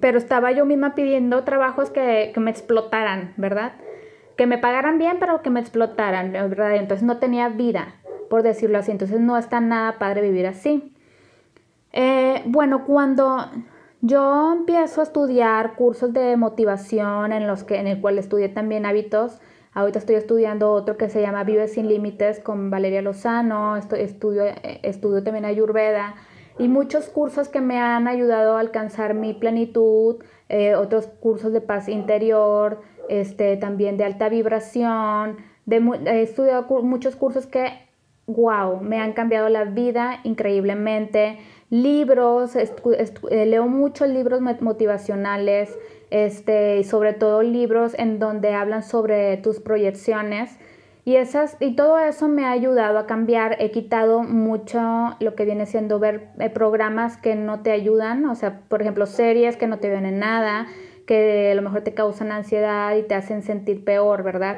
pero 0.00 0.18
estaba 0.18 0.52
yo 0.52 0.64
misma 0.64 0.94
pidiendo 0.94 1.44
trabajos 1.44 1.90
que, 1.90 2.30
que, 2.32 2.40
me 2.40 2.50
explotaran, 2.50 3.32
¿verdad? 3.36 3.72
Que 4.36 4.46
me 4.46 4.58
pagaran 4.58 4.98
bien, 4.98 5.16
pero 5.18 5.42
que 5.42 5.50
me 5.50 5.60
explotaran, 5.60 6.32
¿verdad? 6.32 6.76
Entonces 6.76 7.04
no 7.06 7.18
tenía 7.18 7.48
vida, 7.48 7.94
por 8.28 8.42
decirlo 8.42 8.78
así. 8.78 8.90
Entonces 8.90 9.20
no 9.20 9.38
está 9.38 9.60
nada 9.60 9.98
padre 9.98 10.20
vivir 10.20 10.46
así. 10.46 10.92
Eh, 11.92 12.42
bueno, 12.44 12.84
cuando 12.84 13.50
yo 14.02 14.52
empiezo 14.52 15.00
a 15.00 15.04
estudiar 15.04 15.74
cursos 15.74 16.12
de 16.12 16.36
motivación 16.36 17.32
en 17.32 17.46
los 17.46 17.64
que 17.64 17.76
en 17.76 17.86
el 17.86 18.00
cual 18.00 18.18
estudié 18.18 18.50
también 18.50 18.84
hábitos, 18.84 19.40
ahorita 19.72 19.98
estoy 19.98 20.16
estudiando 20.16 20.70
otro 20.70 20.98
que 20.98 21.08
se 21.08 21.22
llama 21.22 21.44
Vive 21.44 21.68
sin 21.68 21.88
límites 21.88 22.40
con 22.40 22.70
Valeria 22.70 23.00
Lozano, 23.00 23.76
estudio, 23.76 24.44
eh, 24.44 24.80
estudio 24.82 25.22
también 25.24 25.46
Ayurveda 25.46 26.14
y 26.58 26.68
muchos 26.68 27.08
cursos 27.08 27.48
que 27.48 27.60
me 27.60 27.78
han 27.78 28.08
ayudado 28.08 28.56
a 28.56 28.60
alcanzar 28.60 29.14
mi 29.14 29.34
plenitud, 29.34 30.16
eh, 30.48 30.74
otros 30.74 31.06
cursos 31.06 31.52
de 31.52 31.60
paz 31.60 31.88
interior, 31.88 32.80
este, 33.08 33.56
también 33.56 33.96
de 33.96 34.04
alta 34.04 34.28
vibración. 34.28 35.36
De, 35.66 35.76
he 36.06 36.22
estudiado 36.22 36.64
muchos 36.82 37.16
cursos 37.16 37.46
que, 37.46 37.72
wow, 38.26 38.80
me 38.80 39.00
han 39.00 39.12
cambiado 39.12 39.48
la 39.48 39.64
vida 39.64 40.20
increíblemente. 40.24 41.38
Libros, 41.68 42.56
eh, 42.56 43.46
leo 43.46 43.66
muchos 43.66 44.08
libros 44.08 44.40
motivacionales, 44.40 45.76
este, 46.10 46.84
sobre 46.84 47.12
todo 47.12 47.42
libros 47.42 47.94
en 47.98 48.18
donde 48.18 48.54
hablan 48.54 48.82
sobre 48.82 49.36
tus 49.38 49.60
proyecciones 49.60 50.56
y, 51.06 51.18
esas, 51.18 51.56
y 51.60 51.76
todo 51.76 52.00
eso 52.00 52.26
me 52.26 52.44
ha 52.44 52.50
ayudado 52.50 52.98
a 52.98 53.06
cambiar. 53.06 53.56
He 53.60 53.70
quitado 53.70 54.24
mucho 54.24 54.80
lo 55.20 55.36
que 55.36 55.44
viene 55.44 55.64
siendo 55.64 56.00
ver 56.00 56.30
eh, 56.40 56.50
programas 56.50 57.16
que 57.16 57.36
no 57.36 57.60
te 57.60 57.70
ayudan, 57.70 58.26
o 58.26 58.34
sea, 58.34 58.62
por 58.68 58.82
ejemplo, 58.82 59.06
series 59.06 59.56
que 59.56 59.68
no 59.68 59.78
te 59.78 59.88
ven 59.88 60.04
en 60.04 60.18
nada, 60.18 60.66
que 61.06 61.52
a 61.52 61.54
lo 61.54 61.62
mejor 61.62 61.82
te 61.82 61.94
causan 61.94 62.32
ansiedad 62.32 62.96
y 62.96 63.04
te 63.04 63.14
hacen 63.14 63.44
sentir 63.44 63.84
peor, 63.84 64.24
¿verdad? 64.24 64.56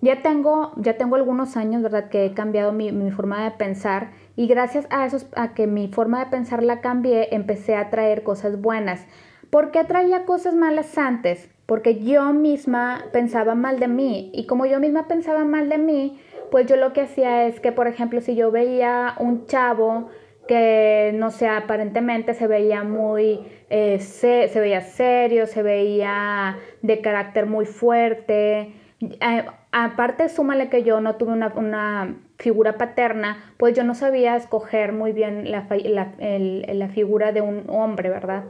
Ya 0.00 0.22
tengo, 0.22 0.72
ya 0.76 0.96
tengo 0.96 1.16
algunos 1.16 1.58
años, 1.58 1.82
¿verdad? 1.82 2.08
Que 2.08 2.24
he 2.24 2.32
cambiado 2.32 2.72
mi, 2.72 2.90
mi 2.90 3.10
forma 3.10 3.44
de 3.44 3.50
pensar 3.50 4.12
y 4.34 4.46
gracias 4.46 4.86
a 4.88 5.04
eso, 5.04 5.18
a 5.36 5.52
que 5.52 5.66
mi 5.66 5.88
forma 5.88 6.24
de 6.24 6.30
pensar 6.30 6.62
la 6.62 6.80
cambié, 6.80 7.34
empecé 7.34 7.76
a 7.76 7.90
traer 7.90 8.22
cosas 8.22 8.62
buenas. 8.62 9.04
¿Por 9.50 9.70
qué 9.70 9.84
traía 9.84 10.24
cosas 10.24 10.54
malas 10.54 10.96
antes? 10.96 11.50
Porque 11.72 12.00
yo 12.00 12.34
misma 12.34 13.06
pensaba 13.14 13.54
mal 13.54 13.80
de 13.80 13.88
mí 13.88 14.30
y 14.34 14.44
como 14.44 14.66
yo 14.66 14.78
misma 14.78 15.08
pensaba 15.08 15.46
mal 15.46 15.70
de 15.70 15.78
mí, 15.78 16.20
pues 16.50 16.66
yo 16.66 16.76
lo 16.76 16.92
que 16.92 17.00
hacía 17.00 17.46
es 17.46 17.60
que, 17.60 17.72
por 17.72 17.88
ejemplo, 17.88 18.20
si 18.20 18.34
yo 18.34 18.50
veía 18.50 19.14
un 19.18 19.46
chavo 19.46 20.10
que, 20.46 21.12
no 21.14 21.30
sé, 21.30 21.48
aparentemente 21.48 22.34
se 22.34 22.46
veía 22.46 22.84
muy, 22.84 23.40
eh, 23.70 24.00
se, 24.00 24.50
veía 24.54 24.82
serio, 24.82 25.46
se 25.46 25.62
veía 25.62 26.58
de 26.82 27.00
carácter 27.00 27.46
muy 27.46 27.64
fuerte, 27.64 28.74
eh, 29.00 29.44
aparte 29.70 30.28
súmale 30.28 30.68
que 30.68 30.82
yo 30.82 31.00
no 31.00 31.16
tuve 31.16 31.32
una, 31.32 32.18
figura 32.36 32.76
paterna, 32.76 33.54
pues 33.56 33.74
yo 33.74 33.82
no 33.82 33.94
sabía 33.94 34.36
escoger 34.36 34.92
muy 34.92 35.12
bien 35.12 35.50
la, 35.50 35.66
la 35.70 36.88
figura 36.88 37.32
de 37.32 37.40
un 37.40 37.64
hombre, 37.70 38.10
¿verdad? 38.10 38.44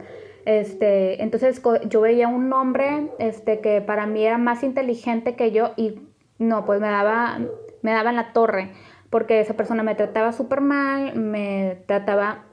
Este, 0.45 1.23
entonces 1.23 1.61
yo 1.87 2.01
veía 2.01 2.27
un 2.27 2.51
hombre 2.51 3.09
este, 3.19 3.59
que 3.59 3.81
para 3.81 4.05
mí 4.05 4.25
era 4.25 4.37
más 4.37 4.63
inteligente 4.63 5.35
que 5.35 5.51
yo 5.51 5.71
y 5.77 6.01
no, 6.37 6.65
pues 6.65 6.81
me 6.81 6.87
daba, 6.87 7.39
me 7.81 7.91
daba 7.91 8.09
en 8.09 8.17
la 8.17 8.33
torre, 8.33 8.71
porque 9.09 9.39
esa 9.39 9.53
persona 9.53 9.83
me 9.83 9.95
trataba 9.95 10.33
súper 10.33 10.61
mal, 10.61 11.15
me 11.15 11.83
trataba, 11.85 12.45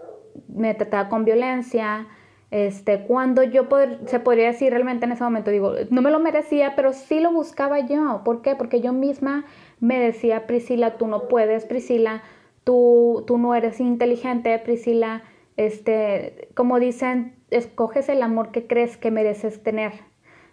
me 0.49 0.75
trataba 0.75 1.09
con 1.09 1.25
violencia, 1.25 2.07
este, 2.51 3.03
cuando 3.07 3.45
yo 3.45 3.69
se 4.07 4.19
podría 4.19 4.49
decir 4.49 4.73
realmente 4.73 5.05
en 5.07 5.13
ese 5.13 5.23
momento, 5.23 5.51
digo, 5.51 5.73
no 5.91 6.03
me 6.03 6.11
lo 6.11 6.19
merecía, 6.19 6.75
pero 6.75 6.93
sí 6.93 7.21
lo 7.21 7.33
buscaba 7.33 7.79
yo. 7.81 8.23
¿Por 8.25 8.43
qué? 8.43 8.57
Porque 8.57 8.81
yo 8.81 8.93
misma 8.93 9.45
me 9.79 10.01
decía, 10.01 10.47
Priscila, 10.47 10.97
tú 10.97 11.07
no 11.07 11.29
puedes, 11.29 11.65
Priscila, 11.65 12.23
tú, 12.65 13.23
tú 13.27 13.39
no 13.39 13.55
eres 13.55 13.79
inteligente, 13.79 14.59
Priscila, 14.59 15.23
este, 15.57 16.49
como 16.55 16.81
dicen, 16.81 17.37
escoges 17.51 18.09
el 18.09 18.23
amor 18.23 18.51
que 18.51 18.67
crees 18.67 18.97
que 18.97 19.11
mereces 19.11 19.63
tener, 19.63 19.93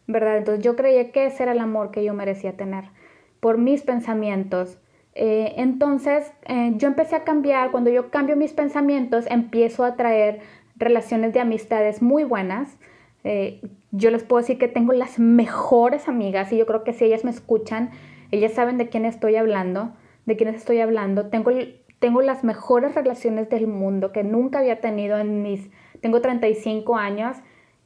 ¿verdad? 0.08 0.38
Entonces 0.38 0.64
yo 0.64 0.76
creía 0.76 1.12
que 1.12 1.26
ese 1.26 1.44
era 1.44 1.52
el 1.52 1.60
amor 1.60 1.92
que 1.92 2.04
yo 2.04 2.14
merecía 2.14 2.54
tener 2.54 2.86
por 3.40 3.58
mis 3.58 3.84
pensamientos. 3.84 4.78
Eh, 5.16 5.54
entonces 5.58 6.32
eh, 6.46 6.74
yo 6.76 6.88
empecé 6.88 7.16
a 7.16 7.24
cambiar, 7.24 7.72
cuando 7.72 7.90
yo 7.90 8.12
cambio 8.12 8.36
mis 8.36 8.54
pensamientos, 8.54 9.26
empiezo 9.30 9.84
a 9.84 9.96
traer 9.96 10.42
relaciones 10.76 11.34
de 11.34 11.40
amistades 11.40 12.02
muy 12.02 12.24
buenas. 12.24 12.78
Eh, 13.24 13.62
yo 13.92 14.12
les 14.12 14.24
puedo 14.24 14.42
decir 14.42 14.58
que 14.58 14.68
tengo 14.68 14.94
las 14.94 15.20
mejores 15.20 16.08
amigas 16.08 16.52
y 16.54 16.58
yo 16.58 16.66
creo 16.66 16.84
que 16.84 16.94
si 16.94 17.06
ellas 17.06 17.24
me 17.24 17.32
escuchan, 17.32 17.92
ellas 18.32 18.54
saben 18.54 18.78
de 18.78 18.90
quién 18.90 19.06
estoy 19.06 19.36
hablando, 19.38 19.94
de 20.26 20.36
quiénes 20.36 20.56
estoy 20.56 20.80
hablando. 20.80 21.28
Tengo, 21.28 21.52
tengo 22.00 22.22
las 22.22 22.44
mejores 22.44 22.94
relaciones 22.94 23.50
del 23.50 23.68
mundo 23.68 24.12
que 24.12 24.24
nunca 24.24 24.60
había 24.60 24.82
tenido 24.82 25.18
en 25.18 25.42
mis 25.42 25.70
tengo 26.02 26.22
35 26.22 26.98
años. 26.98 27.38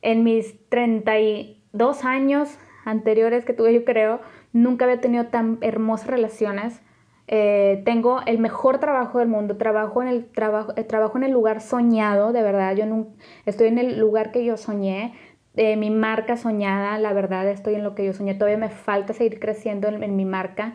En 0.02 0.24
mis 0.24 0.56
32 0.70 2.06
años 2.06 2.58
anteriores 2.86 3.46
que 3.46 3.54
tuve, 3.54 3.74
yo 3.74 3.86
creo, 3.86 4.22
nunca 4.54 4.86
había 4.86 5.02
tenido 5.02 5.28
tan 5.28 5.58
hermosas 5.62 6.08
relaciones. 6.08 6.82
Eh, 7.28 7.82
tengo 7.86 8.22
el 8.26 8.40
mejor 8.40 8.80
trabajo 8.80 9.20
del 9.20 9.28
mundo, 9.28 9.58
trabajo 9.58 10.02
en 10.02 10.08
el, 10.08 10.26
trabajo, 10.26 10.74
eh, 10.76 10.84
trabajo 10.84 11.18
en 11.18 11.24
el 11.24 11.32
lugar 11.32 11.62
soñado, 11.62 12.34
de 12.34 12.42
verdad, 12.42 12.76
yo 12.76 12.86
no, 12.86 13.08
estoy 13.46 13.68
en 13.68 13.78
el 13.78 14.00
lugar 14.00 14.32
que 14.32 14.44
yo 14.44 14.58
soñé, 14.58 15.14
eh, 15.56 15.78
mi 15.78 15.92
marca 15.92 16.36
soñada, 16.36 16.98
la 16.98 17.14
verdad, 17.14 17.48
estoy 17.48 17.76
en 17.76 17.84
lo 17.84 17.96
que 17.96 18.06
yo 18.06 18.12
soñé, 18.12 18.34
todavía 18.34 18.58
me 18.58 18.70
falta 18.70 19.14
seguir 19.14 19.40
creciendo 19.40 19.88
en, 19.88 20.16
mi 20.18 20.26
marca, 20.26 20.74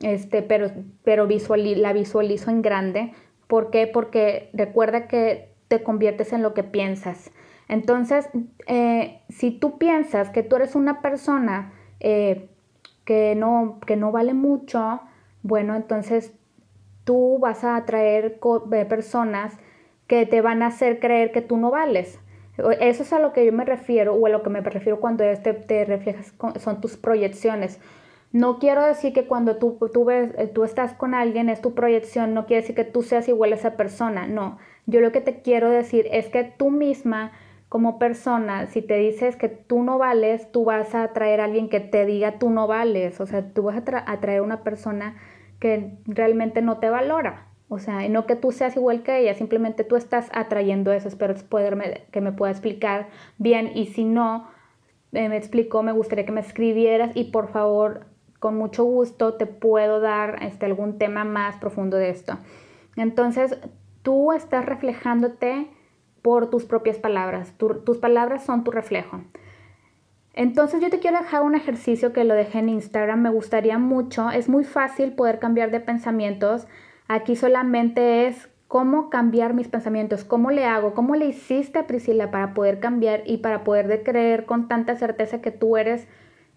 este, 0.00 0.42
pero, 0.42 0.70
pero 1.02 1.26
la 1.26 1.92
visualizo 1.92 2.50
en 2.50 2.62
grande, 2.62 3.12
¿Por 3.46 3.70
qué? 3.70 3.86
Porque 3.86 4.50
recuerda 4.52 5.06
que 5.06 5.54
te 5.68 5.82
conviertes 5.82 6.32
en 6.32 6.42
lo 6.42 6.54
que 6.54 6.64
piensas. 6.64 7.30
Entonces, 7.68 8.28
eh, 8.66 9.20
si 9.28 9.50
tú 9.50 9.78
piensas 9.78 10.30
que 10.30 10.42
tú 10.42 10.56
eres 10.56 10.74
una 10.74 11.02
persona 11.02 11.72
eh, 12.00 12.48
que, 13.04 13.34
no, 13.34 13.78
que 13.86 13.96
no 13.96 14.12
vale 14.12 14.34
mucho, 14.34 15.00
bueno, 15.42 15.74
entonces 15.74 16.32
tú 17.04 17.38
vas 17.38 17.64
a 17.64 17.76
atraer 17.76 18.38
eh, 18.72 18.84
personas 18.84 19.58
que 20.06 20.26
te 20.26 20.40
van 20.40 20.62
a 20.62 20.68
hacer 20.68 21.00
creer 21.00 21.32
que 21.32 21.40
tú 21.40 21.56
no 21.56 21.70
vales. 21.70 22.20
Eso 22.80 23.02
es 23.02 23.12
a 23.12 23.18
lo 23.18 23.32
que 23.32 23.44
yo 23.44 23.52
me 23.52 23.64
refiero, 23.64 24.14
o 24.14 24.26
a 24.26 24.30
lo 24.30 24.42
que 24.42 24.50
me 24.50 24.60
refiero 24.60 24.98
cuando 24.98 25.24
te, 25.24 25.52
te 25.52 25.84
reflejas, 25.84 26.32
son 26.58 26.80
tus 26.80 26.96
proyecciones. 26.96 27.80
No 28.32 28.58
quiero 28.58 28.84
decir 28.84 29.12
que 29.12 29.26
cuando 29.26 29.56
tú, 29.56 29.78
tú, 29.92 30.04
ves, 30.04 30.52
tú 30.52 30.64
estás 30.64 30.94
con 30.94 31.14
alguien 31.14 31.48
es 31.48 31.60
tu 31.60 31.74
proyección, 31.74 32.34
no 32.34 32.46
quiere 32.46 32.62
decir 32.62 32.74
que 32.76 32.84
tú 32.84 33.02
seas 33.02 33.28
igual 33.28 33.52
a 33.52 33.56
esa 33.56 33.76
persona, 33.76 34.26
no. 34.26 34.58
Yo 34.86 35.00
lo 35.00 35.12
que 35.12 35.20
te 35.20 35.42
quiero 35.42 35.70
decir 35.70 36.06
es 36.10 36.28
que 36.28 36.44
tú 36.44 36.70
misma 36.70 37.32
como 37.68 37.98
persona, 37.98 38.66
si 38.66 38.80
te 38.80 38.96
dices 38.96 39.36
que 39.36 39.48
tú 39.48 39.82
no 39.82 39.98
vales, 39.98 40.50
tú 40.52 40.64
vas 40.64 40.94
a 40.94 41.02
atraer 41.02 41.40
a 41.40 41.44
alguien 41.44 41.68
que 41.68 41.80
te 41.80 42.06
diga 42.06 42.38
tú 42.38 42.50
no 42.50 42.66
vales. 42.66 43.20
O 43.20 43.26
sea, 43.26 43.52
tú 43.52 43.64
vas 43.64 43.76
a 43.76 44.04
atraer 44.10 44.38
a 44.38 44.42
una 44.42 44.62
persona 44.62 45.16
que 45.58 45.98
realmente 46.06 46.62
no 46.62 46.78
te 46.78 46.90
valora. 46.90 47.48
O 47.68 47.80
sea, 47.80 48.08
no 48.08 48.26
que 48.26 48.36
tú 48.36 48.52
seas 48.52 48.76
igual 48.76 49.02
que 49.02 49.18
ella, 49.18 49.34
simplemente 49.34 49.82
tú 49.82 49.96
estás 49.96 50.30
atrayendo 50.32 50.92
eso. 50.92 51.08
Espero 51.08 51.34
poderme, 51.48 52.06
que 52.12 52.20
me 52.20 52.30
pueda 52.30 52.52
explicar 52.52 53.08
bien. 53.38 53.72
Y 53.74 53.86
si 53.86 54.04
no 54.04 54.46
eh, 55.12 55.28
me 55.28 55.36
explico, 55.36 55.82
me 55.82 55.92
gustaría 55.92 56.24
que 56.24 56.32
me 56.32 56.40
escribieras 56.40 57.16
y 57.16 57.24
por 57.24 57.48
favor, 57.48 58.06
con 58.38 58.56
mucho 58.56 58.84
gusto, 58.84 59.34
te 59.34 59.46
puedo 59.46 59.98
dar 59.98 60.42
este, 60.42 60.66
algún 60.66 60.98
tema 60.98 61.24
más 61.24 61.56
profundo 61.56 61.96
de 61.96 62.10
esto. 62.10 62.38
Entonces, 62.96 63.58
tú 64.06 64.30
estás 64.30 64.64
reflejándote 64.64 65.66
por 66.22 66.48
tus 66.48 66.64
propias 66.64 66.96
palabras. 66.96 67.54
tus 67.58 67.98
palabras 67.98 68.44
son 68.44 68.62
tu 68.62 68.70
reflejo. 68.70 69.20
Entonces 70.32 70.80
yo 70.80 70.90
te 70.90 71.00
quiero 71.00 71.18
dejar 71.18 71.42
un 71.42 71.56
ejercicio 71.56 72.12
que 72.12 72.22
lo 72.22 72.34
dejé 72.34 72.60
en 72.60 72.68
Instagram, 72.68 73.20
me 73.20 73.30
gustaría 73.30 73.78
mucho, 73.78 74.30
es 74.30 74.48
muy 74.48 74.62
fácil 74.62 75.14
poder 75.14 75.40
cambiar 75.40 75.72
de 75.72 75.80
pensamientos, 75.80 76.68
aquí 77.08 77.34
solamente 77.34 78.28
es 78.28 78.48
cómo 78.68 79.10
cambiar 79.10 79.54
mis 79.54 79.66
pensamientos, 79.66 80.22
cómo 80.22 80.52
le 80.52 80.66
hago, 80.66 80.94
cómo 80.94 81.16
le 81.16 81.26
hiciste 81.26 81.80
a 81.80 81.88
Priscila 81.88 82.30
para 82.30 82.54
poder 82.54 82.78
cambiar 82.78 83.24
y 83.26 83.38
para 83.38 83.64
poder 83.64 83.88
de 83.88 84.04
creer 84.04 84.46
con 84.46 84.68
tanta 84.68 84.94
certeza 84.94 85.40
que 85.40 85.50
tú 85.50 85.76
eres, 85.76 86.06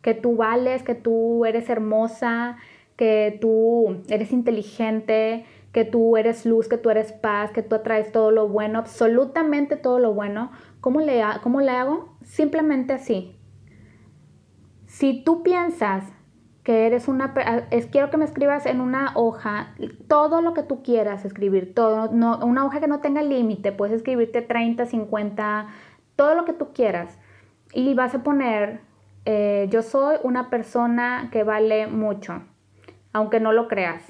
que 0.04 0.14
tú 0.14 0.36
vales, 0.36 0.84
que 0.84 0.94
tú 0.94 1.46
eres 1.46 1.68
hermosa, 1.68 2.58
que 2.96 3.40
tú 3.42 4.04
eres 4.08 4.34
inteligente, 4.34 5.46
que 5.72 5.86
tú 5.86 6.18
eres 6.18 6.46
luz, 6.46 6.68
que 6.68 6.78
tú 6.78 6.90
eres 6.90 7.12
paz, 7.12 7.52
que 7.52 7.62
tú 7.62 7.76
atraes 7.76 8.12
todo 8.12 8.32
lo 8.32 8.48
bueno, 8.48 8.80
absolutamente 8.80 9.76
todo 9.76 10.00
lo 10.00 10.14
bueno. 10.14 10.52
¿Cómo 10.82 11.00
le, 11.00 11.22
cómo 11.44 11.62
le 11.62 11.72
hago? 11.72 12.16
Simplemente 12.24 12.94
así. 12.94 13.38
Si 14.88 15.24
tú 15.24 15.44
piensas 15.44 16.06
que 16.64 16.88
eres 16.88 17.08
una... 17.08 17.34
Es, 17.70 17.86
quiero 17.86 18.10
que 18.10 18.18
me 18.18 18.26
escribas 18.26 18.66
en 18.66 18.82
una 18.82 19.12
hoja 19.16 19.76
todo 20.08 20.42
lo 20.42 20.54
que 20.54 20.64
tú 20.64 20.82
quieras 20.82 21.24
escribir, 21.24 21.74
todo, 21.76 22.12
no, 22.12 22.40
una 22.44 22.66
hoja 22.66 22.80
que 22.80 22.88
no 22.88 23.00
tenga 23.00 23.22
límite, 23.22 23.72
puedes 23.72 23.96
escribirte 23.96 24.42
30, 24.42 24.86
50, 24.88 25.68
todo 26.16 26.34
lo 26.34 26.46
que 26.46 26.54
tú 26.54 26.74
quieras. 26.74 27.18
Y 27.74 27.94
vas 27.94 28.16
a 28.16 28.24
poner, 28.24 28.82
eh, 29.26 29.68
yo 29.70 29.84
soy 29.84 30.18
una 30.24 30.50
persona 30.50 31.30
que 31.32 31.44
vale 31.44 31.86
mucho, 31.86 32.42
aunque 33.14 33.40
no 33.40 33.52
lo 33.54 33.68
creas, 33.68 34.04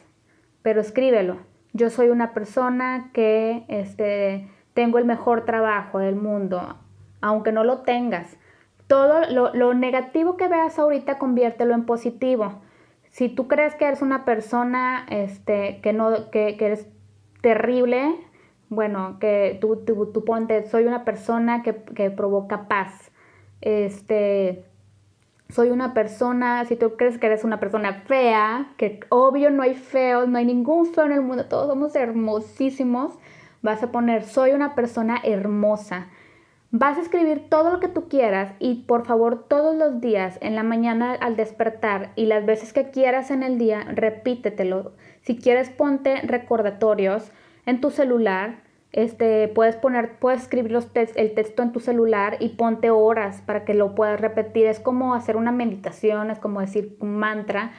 pero 0.62 0.80
escríbelo 0.80 1.49
yo 1.74 1.90
soy 1.90 2.10
una 2.10 2.34
persona 2.34 3.10
que 3.14 3.66
este, 3.68 4.48
tengo 4.74 4.98
el 4.98 5.06
mejor 5.06 5.46
trabajo 5.46 6.00
del 6.00 6.16
mundo, 6.16 6.78
aunque 7.22 7.52
no 7.52 7.64
lo 7.64 7.80
tengas. 7.80 8.38
Todo 8.88 9.22
lo, 9.30 9.74
negativo 9.74 10.36
que 10.36 10.48
veas 10.48 10.80
ahorita 10.80 11.20
conviértelo 11.20 11.76
en 11.76 11.86
positivo. 11.86 12.62
Si 13.10 13.30
tú 13.30 13.48
crees 13.48 13.76
que 13.76 13.86
eres 13.86 14.02
una 14.02 14.26
persona 14.26 15.06
este, 15.10 15.80
que, 15.82 15.94
no, 15.94 16.32
que, 16.32 16.58
eres 16.60 16.88
terrible, 17.42 18.16
bueno, 18.70 19.18
que 19.20 19.58
tú, 19.62 19.84
tú, 19.86 20.26
ponte, 20.26 20.68
soy 20.68 20.86
una 20.86 21.06
persona 21.06 21.62
que, 21.62 21.76
que 21.84 22.10
provoca 22.10 22.68
paz. 22.68 23.12
Este, 23.62 24.64
soy 25.50 25.70
una 25.70 25.96
persona, 25.96 26.64
si 26.66 26.76
tú 26.76 26.96
crees 26.96 27.18
que 27.18 27.26
eres 27.26 27.44
una 27.44 27.60
persona 27.60 28.04
fea, 28.06 28.68
que 28.78 29.00
obvio 29.10 29.50
no 29.50 29.64
hay 29.64 29.74
feos, 29.74 30.28
no 30.28 30.38
hay 30.38 30.46
ningún 30.46 30.86
feo 30.94 31.06
en 31.06 31.12
el 31.12 31.22
mundo, 31.22 31.46
todos 31.46 31.68
somos 31.68 31.96
hermosísimos, 31.96 33.18
vas 33.64 33.82
a 33.82 33.92
poner 33.92 34.24
soy 34.24 34.52
una 34.52 34.76
persona 34.76 35.20
hermosa. 35.24 36.08
Vas 36.72 37.00
a 37.00 37.02
escribir 37.02 37.50
todo 37.50 37.72
lo 37.72 37.80
que 37.80 37.88
tú 37.88 38.08
quieras 38.08 38.54
y 38.60 38.84
por 38.84 39.08
favor 39.08 39.48
todos 39.48 39.76
los 39.76 40.02
días 40.02 40.38
en 40.42 40.54
la 40.54 40.62
mañana 40.62 41.14
al 41.14 41.36
despertar 41.36 42.12
y 42.16 42.28
las 42.28 42.46
veces 42.46 42.74
que 42.74 42.92
quieras 42.92 43.32
en 43.32 43.42
el 43.42 43.58
día, 43.58 43.86
repítetelo. 43.92 44.92
Si 45.22 45.36
quieres 45.36 45.72
ponte 45.72 46.22
recordatorios 46.22 47.32
en 47.66 47.82
tu 47.82 47.90
celular 47.90 48.69
este, 48.92 49.48
puedes 49.48 49.76
poner, 49.76 50.18
puedes 50.20 50.42
escribir 50.42 50.72
los 50.72 50.88
el 50.96 51.34
texto 51.34 51.62
en 51.62 51.72
tu 51.72 51.80
celular 51.80 52.38
y 52.40 52.50
ponte 52.50 52.90
horas 52.90 53.42
para 53.46 53.66
que 53.66 53.74
lo 53.74 53.96
puedas 53.96 54.20
repetir. 54.20 54.66
Es 54.66 54.80
como 54.80 55.14
hacer 55.14 55.38
una 55.38 55.52
meditación, 55.52 56.32
es 56.32 56.40
como 56.40 56.62
decir 56.62 56.98
un 57.00 57.18
mantra. 57.18 57.72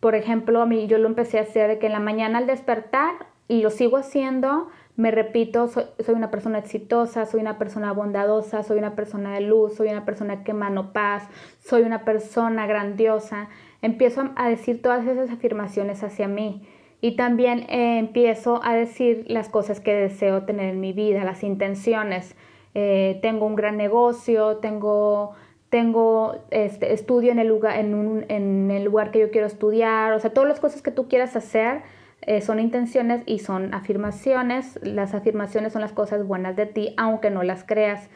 Por 0.00 0.14
ejemplo, 0.14 0.62
a 0.62 0.66
mí 0.66 0.86
yo 0.86 0.98
lo 0.98 1.08
empecé 1.08 1.38
a 1.38 1.42
hacer 1.42 1.68
de 1.68 1.78
que 1.78 1.86
en 1.86 1.92
la 1.92 2.00
mañana 2.00 2.38
al 2.38 2.46
despertar, 2.46 3.14
y 3.50 3.62
lo 3.62 3.70
sigo 3.70 3.96
haciendo, 3.96 4.68
me 4.94 5.10
repito, 5.10 5.66
soy, 5.66 5.84
una 6.14 6.30
persona 6.30 6.58
exitosa, 6.58 7.26
soy 7.26 7.40
una 7.40 7.58
persona 7.58 7.92
bondadosa, 7.92 8.62
soy 8.62 8.78
una 8.78 8.94
persona 8.94 9.34
de 9.34 9.40
luz, 9.40 9.74
soy 9.74 9.88
una 9.88 10.04
persona 10.04 10.44
que 10.44 10.52
emano 10.52 10.92
paz, 10.92 11.26
soy 11.58 11.82
una 11.82 12.04
persona 12.04 12.68
grandiosa. 12.68 13.48
Empiezo 13.82 14.30
a 14.36 14.48
decir 14.48 14.82
todas 14.82 15.04
esas 15.04 15.30
afirmaciones 15.30 16.04
hacia 16.04 16.28
mí. 16.28 16.64
Y 17.00 17.16
también 17.16 17.60
eh, 17.70 17.98
empiezo 17.98 18.60
a 18.62 18.74
decir 18.74 19.24
las 19.28 19.48
cosas 19.48 19.80
que 19.80 19.94
deseo 19.94 20.44
tener 20.44 20.70
en 20.70 20.80
mi 20.80 20.92
vida, 20.92 21.24
las 21.24 21.42
intenciones. 21.42 22.36
Eh, 22.74 23.18
tengo 23.22 23.46
un 23.46 23.56
gran 23.56 23.76
negocio, 23.76 24.58
tengo, 24.58 25.32
tengo 25.70 26.36
este, 26.50 26.92
estudio 26.92 27.32
en 27.32 27.38
el, 27.38 27.48
lugar, 27.48 27.78
en, 27.78 28.26
en, 28.28 28.70
el 28.70 28.84
lugar 28.84 29.10
que 29.10 29.18
yo 29.18 29.30
quiero 29.30 29.46
estudiar, 29.46 30.12
o 30.12 30.20
sea, 30.20 30.30
todas 30.32 30.48
las 30.48 30.60
cosas 30.60 30.82
que 30.82 30.90
tú 30.90 31.08
quieras 31.08 31.34
hacer 31.36 31.82
eh, 32.22 32.42
son 32.42 32.60
intenciones 32.60 33.22
y 33.26 33.38
son 33.38 33.72
afirmaciones. 33.72 34.78
Las 34.82 35.14
afirmaciones 35.14 35.72
son 35.72 35.80
las 35.80 35.92
cosas 35.92 36.26
buenas 36.26 36.54
de 36.56 36.66
ti, 36.66 36.94
aunque 36.96 37.30
no 37.30 37.42
las 37.42 37.64
creas. 37.64 38.08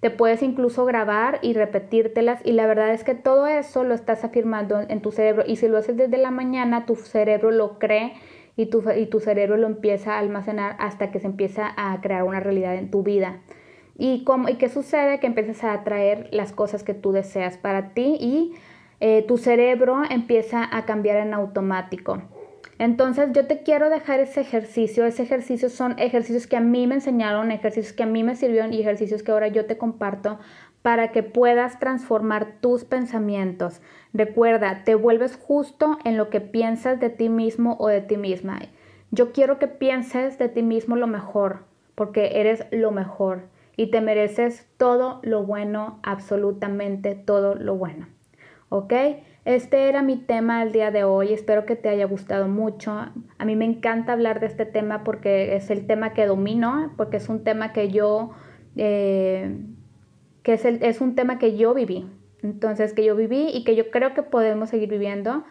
Te 0.00 0.10
puedes 0.10 0.42
incluso 0.42 0.84
grabar 0.84 1.40
y 1.42 1.54
repetírtelas 1.54 2.40
y 2.44 2.52
la 2.52 2.66
verdad 2.66 2.92
es 2.92 3.02
que 3.02 3.14
todo 3.14 3.48
eso 3.48 3.82
lo 3.82 3.94
estás 3.94 4.22
afirmando 4.24 4.80
en 4.80 5.02
tu 5.02 5.10
cerebro 5.10 5.42
y 5.46 5.56
si 5.56 5.66
lo 5.66 5.78
haces 5.78 5.96
desde 5.96 6.18
la 6.18 6.30
mañana, 6.30 6.86
tu 6.86 6.94
cerebro 6.94 7.50
lo 7.50 7.80
cree 7.80 8.12
y 8.56 8.66
tu, 8.66 8.84
y 8.96 9.06
tu 9.06 9.18
cerebro 9.18 9.56
lo 9.56 9.66
empieza 9.66 10.14
a 10.14 10.18
almacenar 10.20 10.76
hasta 10.78 11.10
que 11.10 11.18
se 11.18 11.26
empieza 11.26 11.72
a 11.76 12.00
crear 12.00 12.22
una 12.22 12.38
realidad 12.38 12.76
en 12.76 12.90
tu 12.90 13.02
vida. 13.02 13.40
¿Y, 13.96 14.22
cómo, 14.22 14.48
y 14.48 14.54
qué 14.54 14.68
sucede? 14.68 15.18
Que 15.18 15.26
empiezas 15.26 15.64
a 15.64 15.72
atraer 15.72 16.28
las 16.30 16.52
cosas 16.52 16.84
que 16.84 16.94
tú 16.94 17.10
deseas 17.10 17.58
para 17.58 17.94
ti 17.94 18.16
y 18.20 18.54
eh, 19.00 19.24
tu 19.26 19.36
cerebro 19.36 20.02
empieza 20.08 20.68
a 20.70 20.84
cambiar 20.86 21.16
en 21.16 21.34
automático. 21.34 22.22
Entonces 22.78 23.30
yo 23.32 23.46
te 23.46 23.62
quiero 23.62 23.90
dejar 23.90 24.20
ese 24.20 24.40
ejercicio. 24.40 25.04
Ese 25.04 25.24
ejercicio 25.24 25.68
son 25.68 25.98
ejercicios 25.98 26.46
que 26.46 26.56
a 26.56 26.60
mí 26.60 26.86
me 26.86 26.96
enseñaron, 26.96 27.50
ejercicios 27.50 27.92
que 27.92 28.04
a 28.04 28.06
mí 28.06 28.22
me 28.22 28.36
sirvieron 28.36 28.72
y 28.72 28.80
ejercicios 28.80 29.22
que 29.22 29.32
ahora 29.32 29.48
yo 29.48 29.66
te 29.66 29.78
comparto 29.78 30.38
para 30.82 31.10
que 31.10 31.22
puedas 31.22 31.78
transformar 31.78 32.60
tus 32.60 32.84
pensamientos. 32.84 33.80
Recuerda, 34.12 34.84
te 34.84 34.94
vuelves 34.94 35.36
justo 35.36 35.98
en 36.04 36.16
lo 36.16 36.30
que 36.30 36.40
piensas 36.40 37.00
de 37.00 37.10
ti 37.10 37.28
mismo 37.28 37.76
o 37.80 37.88
de 37.88 38.00
ti 38.00 38.16
misma. 38.16 38.60
Yo 39.10 39.32
quiero 39.32 39.58
que 39.58 39.68
pienses 39.68 40.38
de 40.38 40.48
ti 40.48 40.62
mismo 40.62 40.96
lo 40.96 41.06
mejor, 41.06 41.64
porque 41.94 42.40
eres 42.40 42.66
lo 42.70 42.90
mejor 42.90 43.48
y 43.76 43.90
te 43.90 44.00
mereces 44.00 44.66
todo 44.76 45.20
lo 45.22 45.44
bueno, 45.44 46.00
absolutamente 46.02 47.14
todo 47.14 47.54
lo 47.54 47.76
bueno. 47.76 48.08
¿Ok? 48.68 48.92
Este 49.48 49.88
era 49.88 50.02
mi 50.02 50.18
tema 50.18 50.62
el 50.62 50.72
día 50.72 50.90
de 50.90 51.04
hoy, 51.04 51.32
espero 51.32 51.64
que 51.64 51.74
te 51.74 51.88
haya 51.88 52.04
gustado 52.04 52.48
mucho. 52.48 52.92
A 52.92 53.44
mí 53.46 53.56
me 53.56 53.64
encanta 53.64 54.12
hablar 54.12 54.40
de 54.40 54.46
este 54.46 54.66
tema 54.66 55.04
porque 55.04 55.56
es 55.56 55.70
el 55.70 55.86
tema 55.86 56.12
que 56.12 56.26
domino, 56.26 56.92
porque 56.98 57.16
es 57.16 57.30
un 57.30 57.44
tema 57.44 57.72
que 57.72 57.88
yo, 57.88 58.32
eh, 58.76 59.56
que 60.42 60.52
es, 60.52 60.66
es 60.66 61.00
un 61.00 61.14
tema 61.14 61.38
que 61.38 61.56
yo 61.56 61.72
viví, 61.72 62.04
entonces 62.42 62.92
que 62.92 63.02
yo 63.02 63.16
viví 63.16 63.48
y 63.48 63.64
que 63.64 63.74
yo 63.74 63.90
creo 63.90 64.12
que 64.12 64.22
podemos 64.22 64.68
seguir 64.68 64.90
viviendo, 64.90 65.44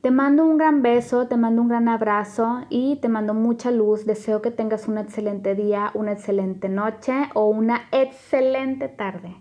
Te 0.00 0.10
mando 0.10 0.44
un 0.44 0.56
gran 0.56 0.82
beso, 0.82 1.26
te 1.26 1.36
mando 1.36 1.62
un 1.62 1.68
gran 1.68 1.88
abrazo 1.88 2.60
y 2.68 2.96
te 2.96 3.08
mando 3.08 3.34
mucha 3.34 3.70
luz. 3.70 4.06
Deseo 4.06 4.42
que 4.42 4.50
tengas 4.50 4.88
un 4.88 4.98
excelente 4.98 5.54
día, 5.54 5.90
una 5.94 6.12
excelente 6.12 6.68
noche 6.68 7.12
o 7.34 7.46
una 7.46 7.88
excelente 7.90 8.88
tarde. 8.88 9.36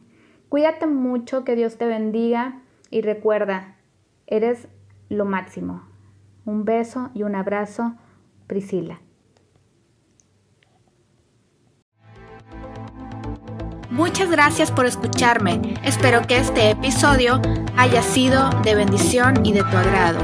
Cuídate 0.50 0.88
mucho, 0.88 1.44
que 1.44 1.56
Dios 1.56 1.78
te 1.78 1.86
bendiga 1.86 2.62
y 2.90 3.02
recuerda, 3.02 3.76
eres 4.26 4.68
lo 5.10 5.26
máximo. 5.26 5.84
Un 6.46 6.66
beso 6.66 7.12
y 7.14 7.24
un 7.24 7.36
abrazo, 7.36 7.96
Priscila. 8.48 9.02
Muchas 13.96 14.30
gracias 14.30 14.72
por 14.72 14.86
escucharme. 14.86 15.76
Espero 15.82 16.28
que 16.28 16.38
este 16.38 16.72
episodio 16.72 17.42
haya 17.78 18.04
sido 18.04 18.50
de 18.62 18.76
bendición 18.76 19.46
y 19.46 19.54
de 19.54 19.62
tu 19.62 19.78
agrado. 19.78 20.20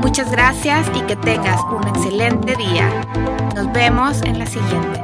Muchas 0.00 0.28
gracias 0.32 0.90
y 0.92 1.02
que 1.02 1.14
tengas 1.14 1.60
un 1.70 1.86
excelente 1.86 2.56
día. 2.56 2.90
Nos 3.54 3.72
vemos 3.72 4.20
en 4.22 4.40
la 4.40 4.46
siguiente. 4.46 5.00